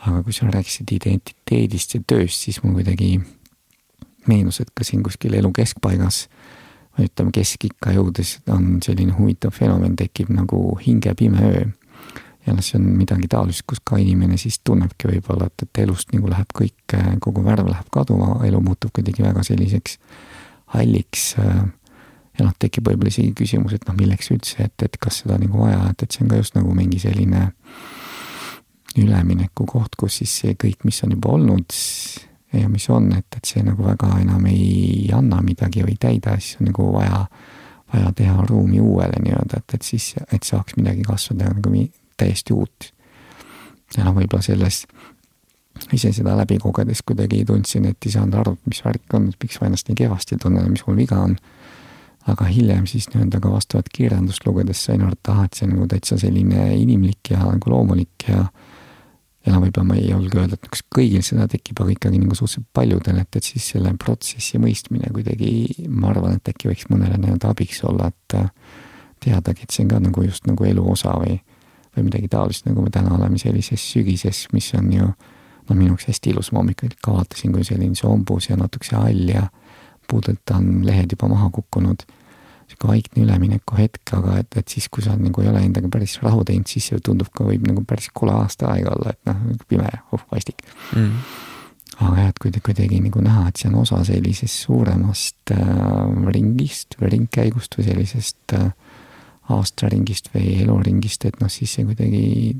aga 0.00 0.20
kui 0.22 0.32
sa 0.32 0.46
rääkisid 0.46 0.92
identiteedist 0.92 1.94
ja 1.94 2.00
tööst, 2.06 2.44
siis 2.44 2.60
mul 2.62 2.76
kuidagi 2.76 3.14
meenus, 4.28 4.60
et 4.60 4.70
ka 4.74 4.84
siin 4.84 5.02
kuskil 5.02 5.34
elu 5.34 5.50
keskpaigas 5.56 6.26
või 6.28 6.39
ütleme, 7.06 7.32
keskikka 7.34 7.94
jõudes 7.96 8.38
on 8.52 8.78
selline 8.84 9.14
huvitav 9.16 9.54
fenomen, 9.56 9.96
tekib 9.98 10.30
nagu 10.34 10.60
hinge 10.80 11.14
pime 11.18 11.42
öö. 11.46 11.64
ja 12.46 12.54
noh, 12.56 12.64
see 12.64 12.78
on 12.80 12.86
midagi 12.96 13.28
taolist, 13.30 13.64
kus 13.68 13.82
ka 13.84 13.98
inimene 14.00 14.38
siis 14.40 14.60
tunnebki 14.64 15.10
võib-olla, 15.10 15.50
et, 15.50 15.66
et 15.66 15.82
elust 15.84 16.12
nagu 16.14 16.30
läheb 16.30 16.54
kõik, 16.56 16.96
kogu 17.20 17.44
värv 17.44 17.68
läheb 17.68 17.90
kaduma, 17.92 18.38
elu 18.46 18.62
muutub 18.64 18.94
kuidagi 18.96 19.22
väga 19.22 19.44
selliseks 19.46 19.98
halliks. 20.74 21.34
ja 21.36 22.46
noh, 22.46 22.54
tekib 22.58 22.88
võib-olla 22.88 23.12
isegi 23.12 23.34
küsimus, 23.36 23.74
et 23.76 23.86
noh, 23.88 23.96
milleks 23.98 24.30
üldse, 24.32 24.64
et, 24.64 24.82
et 24.82 24.96
kas 25.00 25.22
seda 25.22 25.38
nagu 25.38 25.64
vaja, 25.64 25.82
et, 25.90 26.02
et 26.02 26.10
see 26.10 26.24
on 26.24 26.32
ka 26.32 26.40
just 26.40 26.56
nagu 26.56 26.74
mingi 26.74 27.02
selline 27.02 27.50
ülemineku 28.98 29.66
koht, 29.70 29.94
kus 29.98 30.20
siis 30.20 30.32
see 30.42 30.56
kõik, 30.58 30.82
mis 30.84 30.98
on 31.04 31.14
juba 31.14 31.36
olnud 31.36 31.76
ja 32.52 32.68
mis 32.68 32.90
on, 32.90 33.12
et, 33.12 33.26
et 33.36 33.46
see 33.46 33.62
nagu 33.64 33.84
väga 33.84 34.10
enam 34.20 34.46
ei 34.50 35.10
anna 35.14 35.40
midagi 35.44 35.84
või 35.84 35.94
ei 35.94 36.00
täida, 36.02 36.36
siis 36.40 36.60
on 36.60 36.70
nagu 36.70 36.88
vaja, 36.94 37.24
vaja 37.94 38.12
teha 38.16 38.46
ruumi 38.48 38.80
uuele 38.80 39.22
nii-öelda, 39.22 39.62
et, 39.62 39.76
et 39.78 39.86
siis, 39.86 40.14
et 40.32 40.46
saaks 40.46 40.76
midagi 40.78 41.06
kasvada 41.06 41.52
nagu 41.54 41.86
täiesti 42.20 42.56
uut. 42.56 42.90
ja 43.96 44.04
noh, 44.04 44.14
võib-olla 44.16 44.42
selles, 44.42 44.84
ise 45.92 46.12
seda 46.12 46.36
läbi 46.38 46.58
kogedes 46.62 47.02
kuidagi 47.06 47.44
tundsin, 47.46 47.86
et 47.90 48.06
ei 48.06 48.12
saanud 48.14 48.36
aru, 48.42 48.56
mis 48.66 48.82
värk 48.84 49.16
on, 49.16 49.30
miks 49.42 49.60
ma 49.60 49.70
ennast 49.70 49.88
nii 49.88 50.02
kehvasti 50.02 50.38
tunnen 50.42 50.70
mis 50.70 50.84
mul 50.86 50.98
viga 50.98 51.22
on. 51.22 51.38
aga 52.28 52.44
hiljem 52.44 52.84
siis 52.86 53.08
nii-öelda 53.10 53.40
ka 53.40 53.50
vastavat 53.50 53.88
kirjandust 53.88 54.44
lugedes 54.46 54.82
sain 54.84 55.00
aru, 55.02 55.16
et 55.16 55.28
ahah, 55.32 55.46
et 55.48 55.56
see 55.56 55.64
on 55.66 55.72
nagu 55.72 55.86
täitsa 55.88 56.18
selline 56.20 56.66
inimlik 56.76 57.30
ja 57.30 57.40
nagu 57.46 57.70
loomulik 57.72 58.28
ja 58.28 58.44
no 59.48 59.60
võib-olla 59.62 59.86
ma 59.88 59.96
ei 59.96 60.10
julge 60.10 60.40
öelda, 60.40 60.58
et 60.58 60.68
kas 60.68 60.82
kõigil 60.92 61.22
seda 61.24 61.46
tekib, 61.50 61.80
aga 61.80 61.94
ikkagi 61.94 62.20
nagu 62.20 62.36
suhteliselt 62.36 62.68
paljudel, 62.76 63.20
et, 63.22 63.38
et 63.38 63.46
siis 63.46 63.70
selle 63.72 63.92
protsessi 64.00 64.60
mõistmine 64.60 65.08
kuidagi, 65.14 65.86
ma 65.88 66.10
arvan, 66.12 66.36
et 66.36 66.52
äkki 66.52 66.68
võiks 66.70 66.90
mõnele 66.92 67.16
nii-öelda 67.22 67.54
abiks 67.54 67.80
olla, 67.88 68.10
et 68.12 68.36
äh, 68.36 68.50
teadagi, 69.24 69.64
et 69.64 69.74
see 69.74 69.86
on 69.86 69.94
ka 69.94 70.02
nagu 70.04 70.24
just 70.26 70.48
nagu 70.48 70.68
elu 70.68 70.84
osa 70.92 71.14
või, 71.20 71.38
või 71.96 72.08
midagi 72.10 72.28
taolist, 72.32 72.68
nagu 72.68 72.84
me 72.84 72.92
täna 72.92 73.14
oleme 73.16 73.40
sellises 73.40 73.84
sügises, 73.94 74.46
mis 74.52 74.72
on 74.78 74.92
ju 74.92 75.08
no 75.08 75.76
minu 75.76 75.94
jaoks 75.94 76.10
hästi 76.10 76.34
ilus, 76.34 76.52
ma 76.52 76.60
hommikul 76.60 76.92
ka 77.00 77.14
vaatasin, 77.16 77.54
kui 77.54 77.64
selline 77.66 77.96
sombus 77.98 78.50
ja 78.50 78.58
natukese 78.60 78.98
hall 78.98 79.28
ja 79.30 79.46
puudelt 80.10 80.52
on 80.56 80.80
lehed 80.84 81.14
juba 81.14 81.28
maha 81.30 81.48
kukkunud 81.54 82.04
sihuke 82.70 82.88
vaikne 82.90 83.24
ülemineku 83.24 83.76
hetk, 83.78 84.14
aga 84.16 84.38
et, 84.42 84.56
et 84.60 84.72
siis, 84.72 84.88
kui 84.92 85.04
sa 85.04 85.16
nagu 85.18 85.42
ei 85.42 85.50
ole 85.50 85.62
endaga 85.66 85.90
päris 85.92 86.16
rahu 86.22 86.44
teinud, 86.46 86.70
siis 86.70 86.90
see 86.90 87.02
tundub 87.04 87.30
ka, 87.34 87.46
võib 87.46 87.66
nagu 87.68 87.84
päris 87.88 88.10
kole 88.14 88.34
aasta 88.36 88.70
aega 88.74 88.94
olla, 88.96 89.14
et 89.14 89.30
noh, 89.30 89.62
pime 89.70 89.88
ja 89.88 90.02
oh, 90.14 90.22
vastik 90.32 90.62
mm. 90.94 91.12
aga 91.98 92.14
jah, 92.22 92.32
et 92.32 92.40
kuidagi, 92.42 92.64
kuidagi 92.70 93.02
nagu 93.08 93.24
näha, 93.26 93.48
et 93.50 93.60
see 93.60 93.70
on 93.72 93.80
osa 93.82 94.00
sellisest 94.06 94.64
suuremast 94.66 95.54
äh, 95.56 96.32
ringist 96.36 96.98
või 97.00 97.14
ringkäigust 97.16 97.78
või 97.78 97.88
sellisest 97.90 98.56
äh, 98.58 98.70
aastaringist 99.50 100.30
või 100.34 100.60
eluringist, 100.62 101.26
et 101.26 101.40
noh, 101.42 101.50
siis 101.50 101.72
see 101.74 101.86
kuidagi 101.88 102.56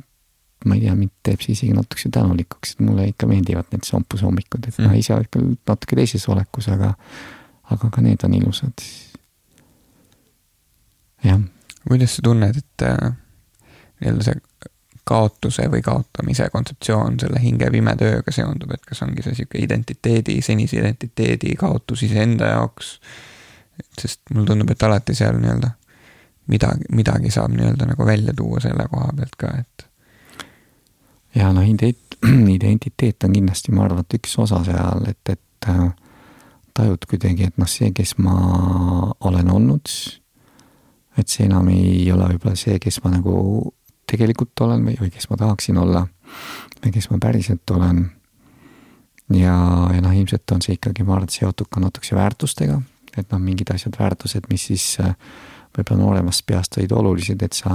ma 0.69 0.77
ei 0.77 0.83
tea, 0.85 0.95
mind 0.97 1.13
teeb 1.25 1.41
see 1.41 1.55
isegi 1.55 1.73
natukese 1.73 2.11
tänulikuks, 2.13 2.75
et 2.75 2.83
mulle 2.85 3.07
ikka 3.09 3.29
meeldivad 3.31 3.71
need 3.73 3.87
sompusehommikud, 3.89 4.67
et 4.67 4.75
mm. 4.75 4.89
noh, 4.89 4.97
ise 4.99 5.15
oled 5.17 5.31
küll 5.33 5.55
natuke 5.57 5.97
teises 5.97 6.27
olekus, 6.29 6.69
aga, 6.73 6.93
aga 7.73 7.93
ka 7.95 8.05
need 8.05 8.27
on 8.27 8.35
ilusad 8.37 8.85
jah. 11.25 11.41
kuidas 11.89 12.17
sa 12.17 12.23
tunned, 12.23 12.57
et 12.57 12.87
äh, 12.87 13.11
nii-öelda 14.01 14.27
see 14.29 14.41
kaotuse 15.11 15.67
või 15.73 15.83
kaotamise 15.83 16.47
kontseptsioon 16.53 17.17
selle 17.21 17.41
hinge 17.43 17.71
pimetööga 17.73 18.33
seondub, 18.35 18.71
et 18.77 18.85
kas 18.87 19.03
ongi 19.03 19.25
see 19.27 19.35
sihuke 19.41 19.59
identiteedi, 19.59 20.37
senise 20.45 20.79
identiteedi 20.79 21.57
kaotus 21.59 22.05
iseenda 22.07 22.53
jaoks. 22.55 22.99
sest 23.99 24.21
mulle 24.35 24.47
tundub, 24.47 24.71
et 24.71 24.83
alati 24.87 25.15
seal 25.17 25.39
nii-öelda 25.41 25.71
midagi, 26.53 26.85
midagi 26.95 27.33
saab 27.33 27.55
nii-öelda 27.57 27.89
nagu 27.91 28.07
välja 28.07 28.35
tuua 28.37 28.61
selle 28.61 28.87
koha 28.93 29.13
pealt 29.17 29.37
ka, 29.41 29.53
et. 29.65 29.87
ja 31.35 31.51
noh, 31.57 31.67
ident-, 31.67 32.19
identiteet 32.59 33.25
on 33.25 33.35
kindlasti, 33.39 33.73
ma 33.73 33.89
arvan, 33.89 34.05
et 34.05 34.19
üks 34.21 34.37
osa 34.39 34.63
seal, 34.69 35.07
et, 35.11 35.35
et 35.35 35.71
äh, 35.73 35.85
tajud 36.77 37.07
kuidagi, 37.11 37.51
et 37.51 37.59
noh, 37.59 37.71
see, 37.71 37.91
kes 37.97 38.15
ma 38.23 38.37
olen 39.27 39.51
olnud 39.51 39.97
et 41.21 41.29
see 41.33 41.47
enam 41.49 41.69
ei 41.73 42.07
ole 42.13 42.33
võib-olla 42.33 42.57
see, 42.59 42.79
kes 42.83 43.01
ma 43.05 43.13
nagu 43.15 43.35
tegelikult 44.11 44.65
olen 44.67 44.89
või, 44.89 44.97
või 45.01 45.13
kes 45.15 45.29
ma 45.31 45.39
tahaksin 45.41 45.79
olla 45.81 46.05
või 46.81 46.95
kes 46.95 47.11
ma 47.11 47.21
päriselt 47.23 47.71
olen. 47.75 48.03
ja, 49.37 49.55
ja 49.95 50.01
noh, 50.03 50.17
ilmselt 50.17 50.57
on 50.57 50.65
see 50.65 50.79
ikkagi, 50.79 51.05
ma 51.05 51.17
arvan, 51.17 51.29
et 51.31 51.37
seotud 51.39 51.71
ka 51.71 51.83
natukese 51.83 52.19
väärtustega, 52.19 52.81
et 53.17 53.31
noh, 53.31 53.43
mingid 53.43 53.71
asjad, 53.75 53.95
väärtused, 53.99 54.49
mis 54.51 54.67
siis 54.71 54.87
äh, 55.05 55.15
võib-olla 55.77 56.03
nooremast 56.03 56.47
peast 56.47 56.79
olid 56.79 56.93
olulised, 56.93 57.43
et 57.43 57.57
sa 57.57 57.75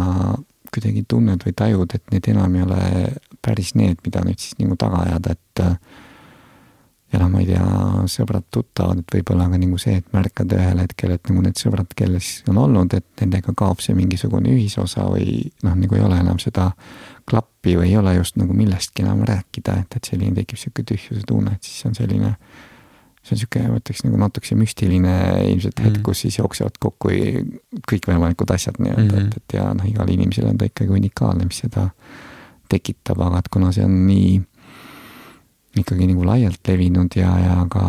kuidagi 0.74 1.06
tunned 1.08 1.46
või 1.46 1.54
tajud, 1.56 1.96
et 1.96 2.12
need 2.12 2.28
enam 2.34 2.56
ei 2.58 2.66
ole 2.66 2.82
päris 3.46 3.76
need, 3.80 4.02
mida 4.04 4.24
nüüd 4.26 4.42
siis 4.42 4.58
nagu 4.60 4.76
taga 4.80 5.06
ajada, 5.06 5.36
et 5.38 5.64
ja 7.16 7.22
noh, 7.22 7.32
ma 7.32 7.42
ei 7.42 7.48
tea, 7.48 7.64
sõbrad-tuttavad, 8.12 9.02
et 9.02 9.16
võib-olla 9.16 9.48
ka 9.52 9.60
nagu 9.62 9.80
see, 9.82 10.00
et 10.02 10.08
märkad 10.16 10.52
ühel 10.58 10.82
hetkel, 10.84 11.16
et 11.16 11.32
nagu 11.32 11.44
need 11.46 11.60
sõbrad, 11.60 11.96
kelles 11.98 12.32
on 12.52 12.60
olnud, 12.66 12.94
et 12.98 13.24
nendega 13.24 13.56
kaob 13.58 13.84
see 13.84 13.96
mingisugune 13.98 14.52
ühisosa 14.52 15.08
või 15.08 15.40
noh, 15.66 15.78
nagu 15.80 15.98
ei 15.98 16.06
ole 16.06 16.20
enam 16.22 16.42
seda 16.44 16.72
klappi 17.26 17.78
või 17.80 17.94
ei 17.94 17.98
ole 17.98 18.18
just 18.20 18.38
nagu 18.42 18.54
millestki 18.54 19.06
enam 19.06 19.24
rääkida, 19.28 19.80
et, 19.86 19.98
et 19.98 20.12
selline 20.12 20.36
tekib 20.42 20.60
sihuke 20.62 20.86
tühjuse 20.86 21.24
tunne, 21.28 21.56
et 21.56 21.68
siis 21.68 21.88
on 21.88 21.96
selline 21.98 22.36
see 23.26 23.34
on 23.34 23.42
sihuke, 23.42 23.62
ma 23.66 23.80
ütleks 23.80 24.04
nagu 24.06 24.20
natukese 24.22 24.58
müstiline 24.60 25.14
ilmselt 25.50 25.80
hetk 25.82 25.98
mm., 25.98 26.04
kus 26.06 26.26
siis 26.28 26.38
jooksevad 26.38 26.76
kokku 26.82 27.10
kõikvõimalikud 27.90 28.52
asjad 28.54 28.78
nii-öelda 28.78 29.08
mm, 29.08 29.16
-hmm. 29.18 29.32
et, 29.32 29.38
et 29.42 29.58
ja 29.58 29.72
noh, 29.74 29.88
igal 29.90 30.12
inimesel 30.14 30.52
on 30.52 30.60
ta 30.62 30.70
ikkagi 30.70 30.94
unikaalne, 30.94 31.48
mis 31.50 31.64
seda 31.66 31.88
tekitab, 32.70 33.22
aga 33.26 33.42
et 33.42 33.50
kuna 33.54 33.72
see 33.74 33.86
on 33.86 33.98
nii 34.06 34.36
ikkagi 35.80 36.08
nagu 36.08 36.26
laialt 36.28 36.68
levinud 36.70 37.16
ja, 37.20 37.30
ja 37.40 37.56
ka 37.72 37.84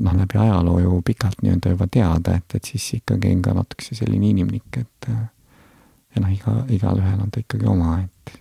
noh, 0.00 0.16
läbi 0.16 0.38
ajaloo 0.40 0.78
ju 0.80 1.00
pikalt 1.04 1.42
nii-öelda 1.42 1.72
juba 1.74 1.88
teada, 1.92 2.36
et, 2.38 2.56
et 2.56 2.70
siis 2.72 2.86
ikkagi 3.00 3.32
on 3.34 3.42
ka 3.44 3.54
natukese 3.56 3.98
selline 3.98 4.30
inimlik, 4.32 4.80
et 4.80 5.08
ja 5.08 6.22
noh, 6.22 6.32
iga, 6.32 6.54
igalühel 6.72 7.24
on 7.24 7.32
ta 7.32 7.42
ikkagi 7.44 7.68
oma, 7.68 7.98
et. 8.04 8.36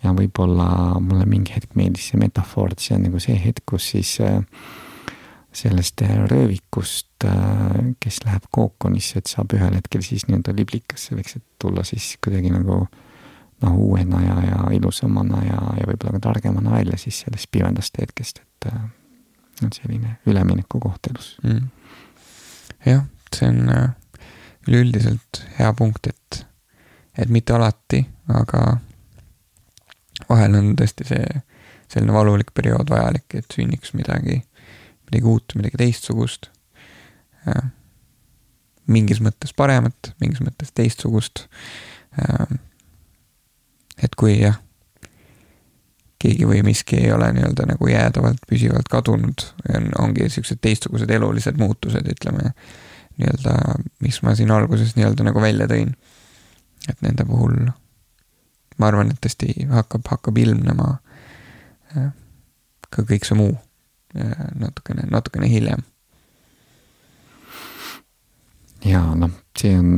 Ja 0.00 0.14
võib-olla 0.16 0.96
mulle 1.04 1.26
mingi 1.28 1.52
hetk 1.52 1.74
meeldis 1.76 2.06
see 2.08 2.18
metafoor, 2.20 2.72
et 2.72 2.80
see 2.80 2.94
on 2.96 3.02
nagu 3.04 3.20
see 3.20 3.34
hetk, 3.36 3.66
kus 3.68 3.90
siis 3.92 4.14
äh, 4.24 4.38
sellest 5.52 6.00
röövikust, 6.30 7.26
äh, 7.28 7.92
kes 8.00 8.22
läheb 8.24 8.46
kookonisse, 8.56 9.20
et 9.20 9.28
saab 9.28 9.52
ühel 9.58 9.76
hetkel 9.76 10.00
siis 10.06 10.24
nii-öelda 10.26 10.56
liblikas 10.56 11.10
selleks, 11.10 11.36
et 11.36 11.44
tulla 11.60 11.84
siis 11.84 12.14
kuidagi 12.24 12.54
nagu 12.54 12.78
äh, 12.86 12.99
noh, 13.62 13.76
uuena 13.76 14.22
ja, 14.24 14.36
ja 14.46 14.60
ilusamana 14.76 15.42
ja, 15.44 15.60
ja 15.80 15.86
võib-olla 15.88 16.16
ka 16.16 16.22
targemana 16.30 16.72
välja 16.78 16.98
siis 17.00 17.22
sellest 17.24 17.50
pimedast 17.52 17.98
hetkest, 18.00 18.42
et 18.42 18.72
äh, 18.72 18.82
on 19.64 19.72
selline 19.76 20.16
üleminekukoht 20.26 21.10
elus. 21.10 21.34
Mm.. 21.44 21.68
jah, 22.86 23.04
see 23.34 23.50
on 23.50 23.74
äh, 23.74 23.90
üleüldiselt 24.68 25.44
hea 25.58 25.72
punkt, 25.76 26.06
et, 26.06 26.44
et 27.18 27.28
mitte 27.28 27.56
alati, 27.56 28.04
aga 28.32 28.78
vahel 30.28 30.58
on 30.60 30.74
tõesti 30.78 31.08
see 31.08 31.24
selline 31.90 32.14
valulik 32.14 32.52
periood 32.54 32.90
vajalik, 32.90 33.26
et 33.34 33.54
sünniks 33.54 33.94
midagi, 33.98 34.40
midagi 35.08 35.26
uut, 35.26 35.56
midagi 35.58 35.80
teistsugust. 35.80 36.50
mingis 38.86 39.20
mõttes 39.22 39.52
paremat, 39.56 40.12
mingis 40.20 40.42
mõttes 40.44 40.70
teistsugust 40.76 41.46
et 44.04 44.14
kui 44.18 44.36
jah, 44.40 44.58
keegi 46.20 46.46
või 46.48 46.62
miski 46.64 46.98
ei 47.00 47.12
ole 47.12 47.30
nii-öelda 47.32 47.66
nagu 47.72 47.88
jäädavalt 47.88 48.42
püsivalt 48.48 48.88
kadunud, 48.92 49.44
ongi 49.98 50.28
siuksed 50.28 50.60
teistsugused 50.60 51.10
elulised 51.10 51.58
muutused, 51.60 52.06
ütleme. 52.16 52.52
nii-öelda, 53.20 53.54
mis 54.00 54.22
ma 54.22 54.34
siin 54.34 54.50
alguses 54.50 54.94
nii-öelda 54.96 55.24
nagu 55.26 55.40
välja 55.40 55.68
tõin. 55.68 55.94
et 56.88 57.02
nende 57.04 57.24
puhul 57.24 57.56
ma 58.80 58.88
arvan, 58.88 59.10
et 59.12 59.20
tõesti 59.20 59.66
hakkab, 59.68 60.06
hakkab 60.08 60.38
ilmnema 60.40 60.94
ka 62.90 63.04
kõik 63.06 63.26
see 63.26 63.36
muu 63.38 63.52
natukene, 64.58 65.06
natukene 65.10 65.48
hiljem. 65.50 65.84
ja 68.84 69.02
noh, 69.14 69.34
see 69.58 69.76
on, 69.76 69.90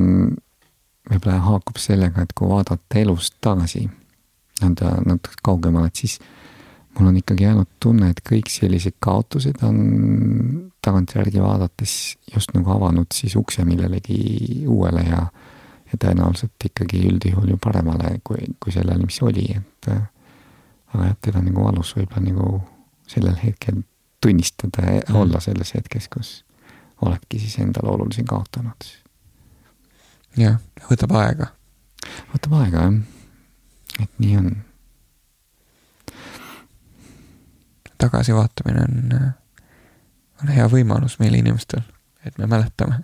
võib-olla 1.10 1.40
haakub 1.46 1.80
sellega, 1.82 2.22
et 2.22 2.32
kui 2.36 2.48
vaadata 2.48 3.00
elust 3.00 3.34
tagasi 3.42 3.88
nõnda 4.62 4.94
natuke 5.06 5.40
kaugemale, 5.42 5.90
et 5.90 6.02
siis 6.04 6.18
mul 6.98 7.08
on 7.10 7.16
ikkagi 7.18 7.46
jäänud 7.46 7.70
tunne, 7.80 8.10
et 8.12 8.20
kõik 8.26 8.50
sellised 8.52 8.98
kaotused 9.02 9.62
on 9.66 9.78
tagantjärgi 10.84 11.42
vaadates 11.42 11.94
just 12.34 12.54
nagu 12.54 12.70
avanud 12.74 13.14
siis 13.14 13.36
ukse 13.36 13.64
millelegi 13.64 14.66
uuele 14.68 15.04
ja, 15.06 15.22
ja 15.92 15.98
tõenäoliselt 16.04 16.68
ikkagi 16.70 17.04
üldjuhul 17.10 17.54
ju 17.54 17.58
paremale 17.62 18.18
kui, 18.24 18.44
kui 18.60 18.74
sellele, 18.74 19.06
mis 19.06 19.22
oli, 19.22 19.48
et 19.56 19.90
aga 19.92 21.08
jah, 21.08 21.18
teda 21.24 21.42
nagu 21.42 21.64
valus 21.64 21.94
võib-olla 21.96 22.26
nagu 22.28 22.60
sellel 23.08 23.38
hetkel 23.42 23.82
tunnistada 24.22 24.84
ja 24.86 25.00
mm. 25.08 25.16
olla 25.18 25.40
selles 25.42 25.74
hetkes, 25.74 26.08
kus 26.12 26.34
oledki 27.02 27.40
siis 27.42 27.58
endale 27.58 27.90
olulisem 27.90 28.28
kaotanud. 28.28 28.90
Jah, 30.36 30.60
võtab 30.90 31.16
aega. 31.20 31.52
võtab 32.34 32.60
aega 32.60 32.86
jah 32.86 33.02
et 34.00 34.10
nii 34.18 34.36
on. 34.36 34.52
tagasivaatamine 38.02 38.82
on, 38.82 39.12
on 40.42 40.48
hea 40.50 40.64
võimalus 40.66 41.20
meil 41.20 41.36
inimestel, 41.38 41.84
et 42.26 42.34
me 42.38 42.48
mäletame 42.50 42.98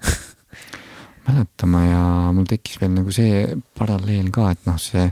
mäletama 1.28 1.84
ja 1.84 2.00
mul 2.34 2.48
tekkis 2.50 2.80
veel 2.80 2.96
nagu 2.96 3.14
see 3.14 3.44
paralleel 3.78 4.32
ka, 4.34 4.48
et 4.56 4.66
noh, 4.66 4.80
see 4.82 5.06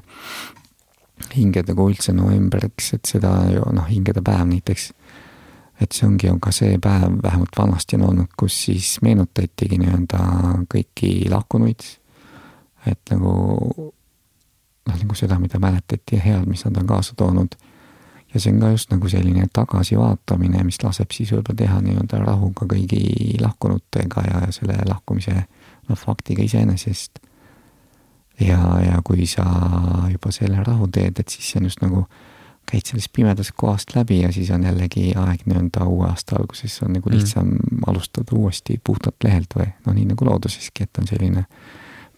hingede 1.37 1.77
kui 1.77 1.95
üldse 1.95 2.17
novembriks, 2.17 2.97
et 2.97 3.07
seda 3.07 3.31
ju 3.53 3.63
noh, 3.77 3.87
hingede 3.87 4.25
päev 4.27 4.49
näiteks. 4.51 4.91
et 5.81 5.93
see 5.93 6.09
ongi 6.09 6.27
ju 6.27 6.39
ka 6.43 6.51
see 6.57 6.81
päev, 6.83 7.21
vähemalt 7.23 7.55
vanasti 7.59 8.01
on 8.01 8.09
olnud, 8.09 8.33
kus 8.37 8.59
siis 8.67 8.97
meenutatigi 9.07 9.79
nii-öelda 9.79 10.21
kõiki 10.73 11.13
lahkunuid. 11.31 11.85
Et 12.87 13.01
nagu 13.11 13.33
noh, 14.87 14.99
nagu 15.03 15.15
seda, 15.19 15.39
mida 15.43 15.59
mäletati 15.63 16.17
ja 16.17 16.23
head, 16.23 16.47
mis 16.47 16.65
nad 16.65 16.77
on 16.77 16.87
kaasa 16.87 17.15
toonud. 17.17 17.57
ja 18.35 18.41
see 18.41 18.53
on 18.53 18.61
ka 18.61 18.71
just 18.71 18.91
nagu 18.91 19.09
selline 19.09 19.47
tagasivaatamine, 19.53 20.65
mis 20.65 20.83
laseb 20.83 21.11
siis 21.15 21.33
võib-olla 21.33 21.57
teha 21.57 21.81
nii-öelda 21.81 22.19
rahu 22.25 22.51
ka 22.57 22.67
kõigi 22.69 23.39
lahkunutega 23.41 24.25
ja 24.27 24.41
selle 24.53 24.77
lahkumise 24.85 25.35
noh, 25.89 25.99
faktiga 25.99 26.43
iseenesest. 26.43 27.19
ja, 28.41 28.61
ja 28.85 29.03
kui 29.05 29.27
sa 29.27 29.47
juba 30.13 30.33
selle 30.33 30.63
rahu 30.65 30.89
teed, 30.89 31.21
et 31.21 31.29
siis 31.29 31.53
see 31.53 31.61
on 31.61 31.71
just 31.71 31.83
nagu 31.83 32.07
käid 32.67 32.83
sellest 32.89 33.13
pimedast 33.15 33.55
kohast 33.57 33.95
läbi 33.95 34.21
ja 34.21 34.33
siis 34.33 34.51
on 34.51 34.65
jällegi 34.67 35.13
aeg 35.17 35.45
nii-öelda 35.47 35.87
uue 35.87 36.09
aasta 36.09 36.37
alguses 36.37 36.83
on 36.83 36.97
nagu 36.99 37.11
mm. 37.11 37.17
lihtsam 37.17 37.49
mm. 37.55 37.85
alustada 37.87 38.35
uuesti 38.37 38.81
puhtalt 38.85 39.25
lehelt 39.25 39.55
või 39.57 39.69
noh, 39.87 39.95
nii 39.95 40.09
nagu 40.13 40.27
looduseski, 40.27 40.83
et 40.83 40.99
on 40.99 41.07
selline 41.07 41.45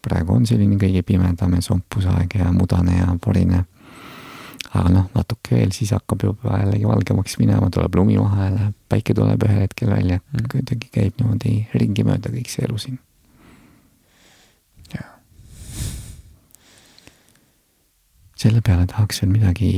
praegu 0.09 0.37
on 0.37 0.47
selline 0.49 0.79
kõige 0.81 1.05
pimedam 1.07 1.57
ja 1.57 1.65
sompusaeg 1.65 2.39
ja 2.41 2.53
mudane 2.55 2.97
ja 2.99 3.11
porine. 3.25 3.65
aga 4.69 4.89
noh, 4.93 5.05
natuke 5.15 5.57
veel, 5.57 5.71
siis 5.73 5.95
hakkab 5.97 6.23
juba 6.27 6.59
jällegi 6.61 6.89
valgemaks 6.89 7.39
minema, 7.41 7.71
tuleb 7.73 7.95
lumi 7.97 8.19
läheb, 8.19 8.75
päike 8.89 9.15
tuleb 9.17 9.45
ühel 9.47 9.63
hetkel 9.65 9.91
välja, 9.91 10.19
mm. 10.21 10.49
kuidagi 10.53 10.91
käib 10.93 11.21
niimoodi 11.21 11.55
ringi 11.75 12.05
mööda 12.05 12.33
kõik 12.35 12.51
see 12.53 12.67
elu 12.69 12.79
siin. 12.79 12.99
selle 18.39 18.61
peale 18.63 18.87
tahaks 18.87 19.23
veel 19.23 19.33
midagi 19.33 19.71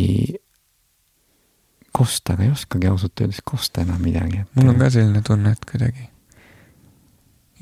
kosta, 1.97 2.35
aga 2.35 2.45
ei 2.45 2.53
oskagi 2.53 2.90
ausalt 2.90 3.23
öeldes 3.25 3.40
kosta 3.45 3.81
enam 3.87 4.03
midagi 4.05 4.43
et.... 4.43 4.51
mul 4.59 4.75
on 4.75 4.83
ka 4.83 4.90
selline 4.93 5.23
tunne, 5.25 5.55
et 5.57 5.64
kuidagi 5.64 6.11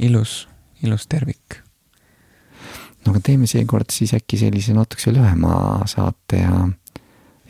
ilus, 0.08 0.40
ilus 0.82 1.06
tervik 1.06 1.60
no 3.04 3.12
aga 3.12 3.22
teeme 3.24 3.48
seekord 3.50 3.92
siis 3.94 4.14
äkki 4.16 4.40
sellise 4.40 4.74
natukese 4.76 5.12
lühema 5.14 5.84
saate 5.90 6.42
ja, 6.42 6.64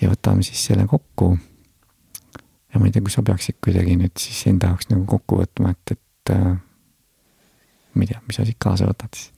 ja 0.00 0.11
võtame 0.12 0.44
siis 0.46 0.64
selle 0.70 0.87
kokku. 0.90 1.32
ja 2.72 2.80
ma 2.80 2.88
ei 2.88 2.94
tea, 2.94 3.02
kui 3.04 3.14
sa 3.14 3.24
peaksid 3.26 3.61
kuidagi 3.64 3.96
nüüd 4.00 4.16
siis 4.20 4.44
enda 4.50 4.72
jaoks 4.72 4.90
nagu 4.92 5.06
kokku 5.08 5.42
võtma, 5.42 5.74
et, 5.74 5.96
et 5.96 6.34
äh, 6.37 6.54
ma 7.94 8.04
ei 8.04 8.12
tea, 8.12 8.22
mis 8.26 8.40
sa 8.40 8.46
siit 8.48 8.61
kaasa 8.62 8.88
võtad 8.90 9.14
siis? 9.16 9.32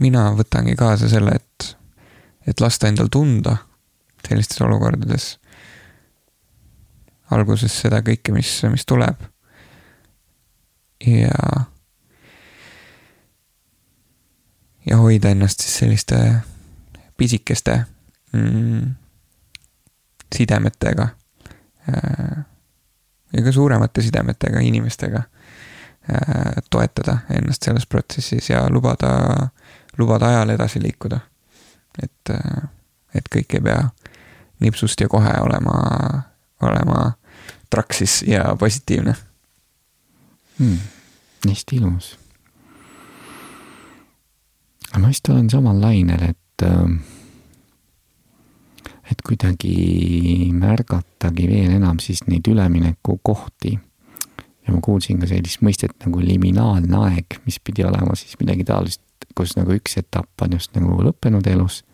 mina 0.00 0.30
võtangi 0.32 0.72
kaasa 0.80 1.10
selle, 1.12 1.34
et, 1.36 1.74
et 2.48 2.60
lasta 2.64 2.88
endal 2.88 3.10
tunda 3.12 3.58
sellistes 4.24 4.60
olukordades 4.64 5.34
alguses 7.34 7.74
seda 7.84 8.00
kõike, 8.04 8.32
mis, 8.34 8.50
mis 8.72 8.86
tuleb. 8.88 9.20
ja 11.06 11.34
ja 14.86 14.96
hoida 14.96 15.28
ennast 15.28 15.60
siis 15.60 15.78
selliste 15.78 16.34
pisikeste 17.16 17.84
mm, 18.32 18.94
sidemetega 20.36 21.08
äh, 21.88 22.44
ja 23.32 23.42
ka 23.42 23.52
suuremate 23.52 24.02
sidemetega 24.02 24.60
inimestega 24.60 25.18
äh, 25.18 26.62
toetada 26.70 27.18
ennast 27.30 27.62
selles 27.62 27.86
protsessis 27.86 28.50
ja 28.50 28.68
lubada, 28.70 29.48
lubada 29.98 30.28
ajal 30.28 30.56
edasi 30.56 30.82
liikuda. 30.82 31.20
et, 32.02 32.30
äh, 32.30 32.68
et 33.14 33.28
kõik 33.36 33.54
ei 33.54 33.60
pea 33.60 33.88
nipsust 34.60 35.00
ja 35.00 35.08
kohe 35.08 35.32
olema, 35.40 36.22
olema 36.62 37.12
traksis 37.70 38.22
ja 38.22 38.56
positiivne 38.58 39.14
hmm,. 40.58 40.78
hästi 41.48 41.76
ilus 41.76 42.18
ma 44.98 45.08
vist 45.08 45.28
olen 45.28 45.50
samal 45.50 45.80
lainel, 45.80 46.22
et, 46.32 46.64
äh, 46.66 46.88
et 49.10 49.22
kuidagi 49.26 50.50
märgatagi 50.54 51.46
veel 51.50 51.76
enam 51.76 51.98
siis 52.02 52.24
neid 52.26 52.48
üleminekukohti. 52.48 53.78
ja 54.66 54.74
ma 54.74 54.80
kuulsin 54.84 55.20
ka 55.20 55.26
sellist 55.26 55.62
mõistet 55.64 55.94
nagu 56.04 56.20
liminaalne 56.20 56.96
aeg, 57.06 57.40
mis 57.46 57.58
pidi 57.64 57.84
olema 57.84 58.14
siis 58.14 58.36
midagi 58.40 58.64
taolist, 58.64 59.02
kus 59.34 59.56
nagu 59.56 59.72
üks 59.72 59.96
etapp 59.96 60.42
on 60.42 60.52
just 60.58 60.74
nagu 60.76 60.98
lõppenud 61.06 61.46
elus 61.48 61.84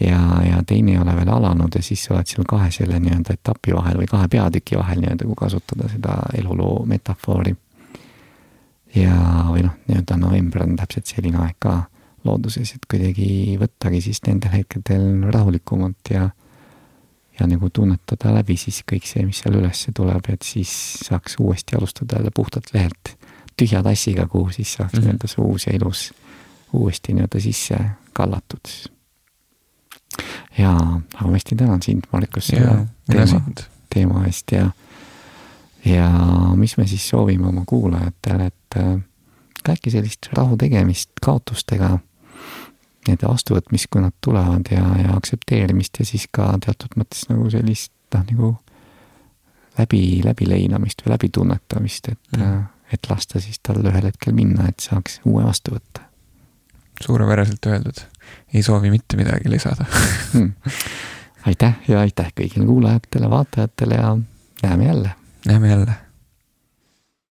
ja, 0.00 0.20
ja 0.50 0.62
teine 0.66 0.92
ei 0.92 0.98
ole 0.98 1.16
veel 1.16 1.28
alanud 1.28 1.74
ja 1.74 1.82
siis 1.82 2.04
sa 2.04 2.14
oled 2.14 2.28
seal 2.28 2.46
kahe 2.48 2.70
selle 2.74 3.00
nii-öelda 3.00 3.36
etapi 3.36 3.74
vahel 3.76 4.00
või 4.00 4.08
kahe 4.10 4.28
peatüki 4.28 4.78
vahel 4.78 5.00
nii-öelda, 5.02 5.28
kui 5.28 5.38
kasutada 5.38 5.88
seda 5.92 6.16
eluloo 6.38 6.84
metafoori. 6.86 7.54
ja, 8.94 9.16
või 9.50 9.66
noh, 9.66 9.76
nii-öelda 9.88 10.16
november 10.20 10.64
on 10.64 10.76
täpselt 10.76 11.12
selline 11.12 11.40
aeg 11.44 11.56
ka 11.58 11.76
looduses, 12.26 12.74
et 12.74 12.88
kuidagi 12.90 13.56
võttagi 13.60 14.02
siis 14.04 14.20
nendel 14.26 14.58
hetkedel 14.58 15.30
rahulikumalt 15.34 16.12
ja 16.14 16.30
ja 17.40 17.46
nagu 17.46 17.68
tunnetada 17.70 18.32
läbi 18.32 18.56
siis 18.56 18.80
kõik 18.88 19.04
see, 19.04 19.24
mis 19.28 19.42
seal 19.42 19.58
ülesse 19.58 19.92
tuleb, 19.92 20.24
et 20.32 20.44
siis 20.46 20.70
saaks 21.04 21.36
uuesti 21.40 21.76
alustada 21.76 22.16
jälle 22.16 22.32
puhtalt 22.34 22.70
lehelt 22.74 23.12
tühja 23.56 23.82
tassiga, 23.84 24.26
kuhu 24.26 24.50
siis 24.50 24.72
saaks 24.72 24.92
mm 24.92 24.98
-hmm. 24.98 25.04
nii-öelda 25.04 25.28
see 25.28 25.44
uus 25.44 25.66
ja 25.66 25.72
ilus 25.76 26.14
uuesti 26.72 27.12
nii-öelda 27.12 27.40
sisse 27.40 27.78
kallatud. 28.12 28.68
jaa, 30.58 31.00
aga 31.14 31.26
ma 31.26 31.32
hästi 31.32 31.56
tänan 31.56 31.82
sind, 31.82 32.02
Markus, 32.12 32.46
selle 32.46 32.86
teema, 33.10 33.40
teema 33.94 34.24
eest 34.26 34.52
ja 34.52 34.70
ja 35.84 36.10
mis 36.56 36.76
me 36.76 36.86
siis 36.86 37.08
soovime 37.08 37.46
oma 37.46 37.62
kuulajatele, 37.66 38.46
et 38.46 38.76
äh, 38.76 39.00
äkki 39.68 39.90
sellist 39.90 40.28
rahu 40.32 40.56
tegemist 40.56 41.10
kaotustega 41.22 41.98
nende 43.08 43.28
vastuvõtmist, 43.28 43.88
kui 43.90 44.02
nad 44.02 44.14
tulevad 44.24 44.70
ja, 44.70 44.84
ja 45.02 45.16
aktsepteerimist 45.16 46.00
ja 46.00 46.06
siis 46.08 46.26
ka 46.32 46.52
teatud 46.64 46.96
mõttes 47.00 47.26
nagu 47.30 47.50
sellist 47.52 47.92
noh, 48.14 48.24
nagu 48.30 48.52
läbi, 49.78 50.02
läbileinamist 50.24 51.04
või 51.04 51.14
läbitunnetamist, 51.16 52.12
et 52.14 52.38
mm., 52.38 52.64
et 52.94 53.08
lasta 53.10 53.40
siis 53.42 53.58
tal 53.66 53.82
ühel 53.82 54.04
hetkel 54.06 54.30
minna, 54.30 54.68
et 54.70 54.78
saaks 54.78 55.18
uue 55.26 55.42
vastu 55.42 55.74
võtta. 55.74 56.04
suurepäraselt 57.02 57.66
öeldud, 57.66 57.98
ei 58.54 58.62
soovi 58.62 58.90
mitte 58.94 59.18
midagi 59.18 59.50
lisada 59.50 59.84
mm.. 60.32 60.52
aitäh 61.50 61.74
ja 61.88 62.00
aitäh 62.00 62.30
kõigile 62.40 62.66
kuulajatele, 62.66 63.30
vaatajatele 63.30 63.94
ja 63.94 64.16
näeme 64.62 64.86
jälle. 64.86 65.14
näeme 65.46 65.68
jälle 65.68 66.05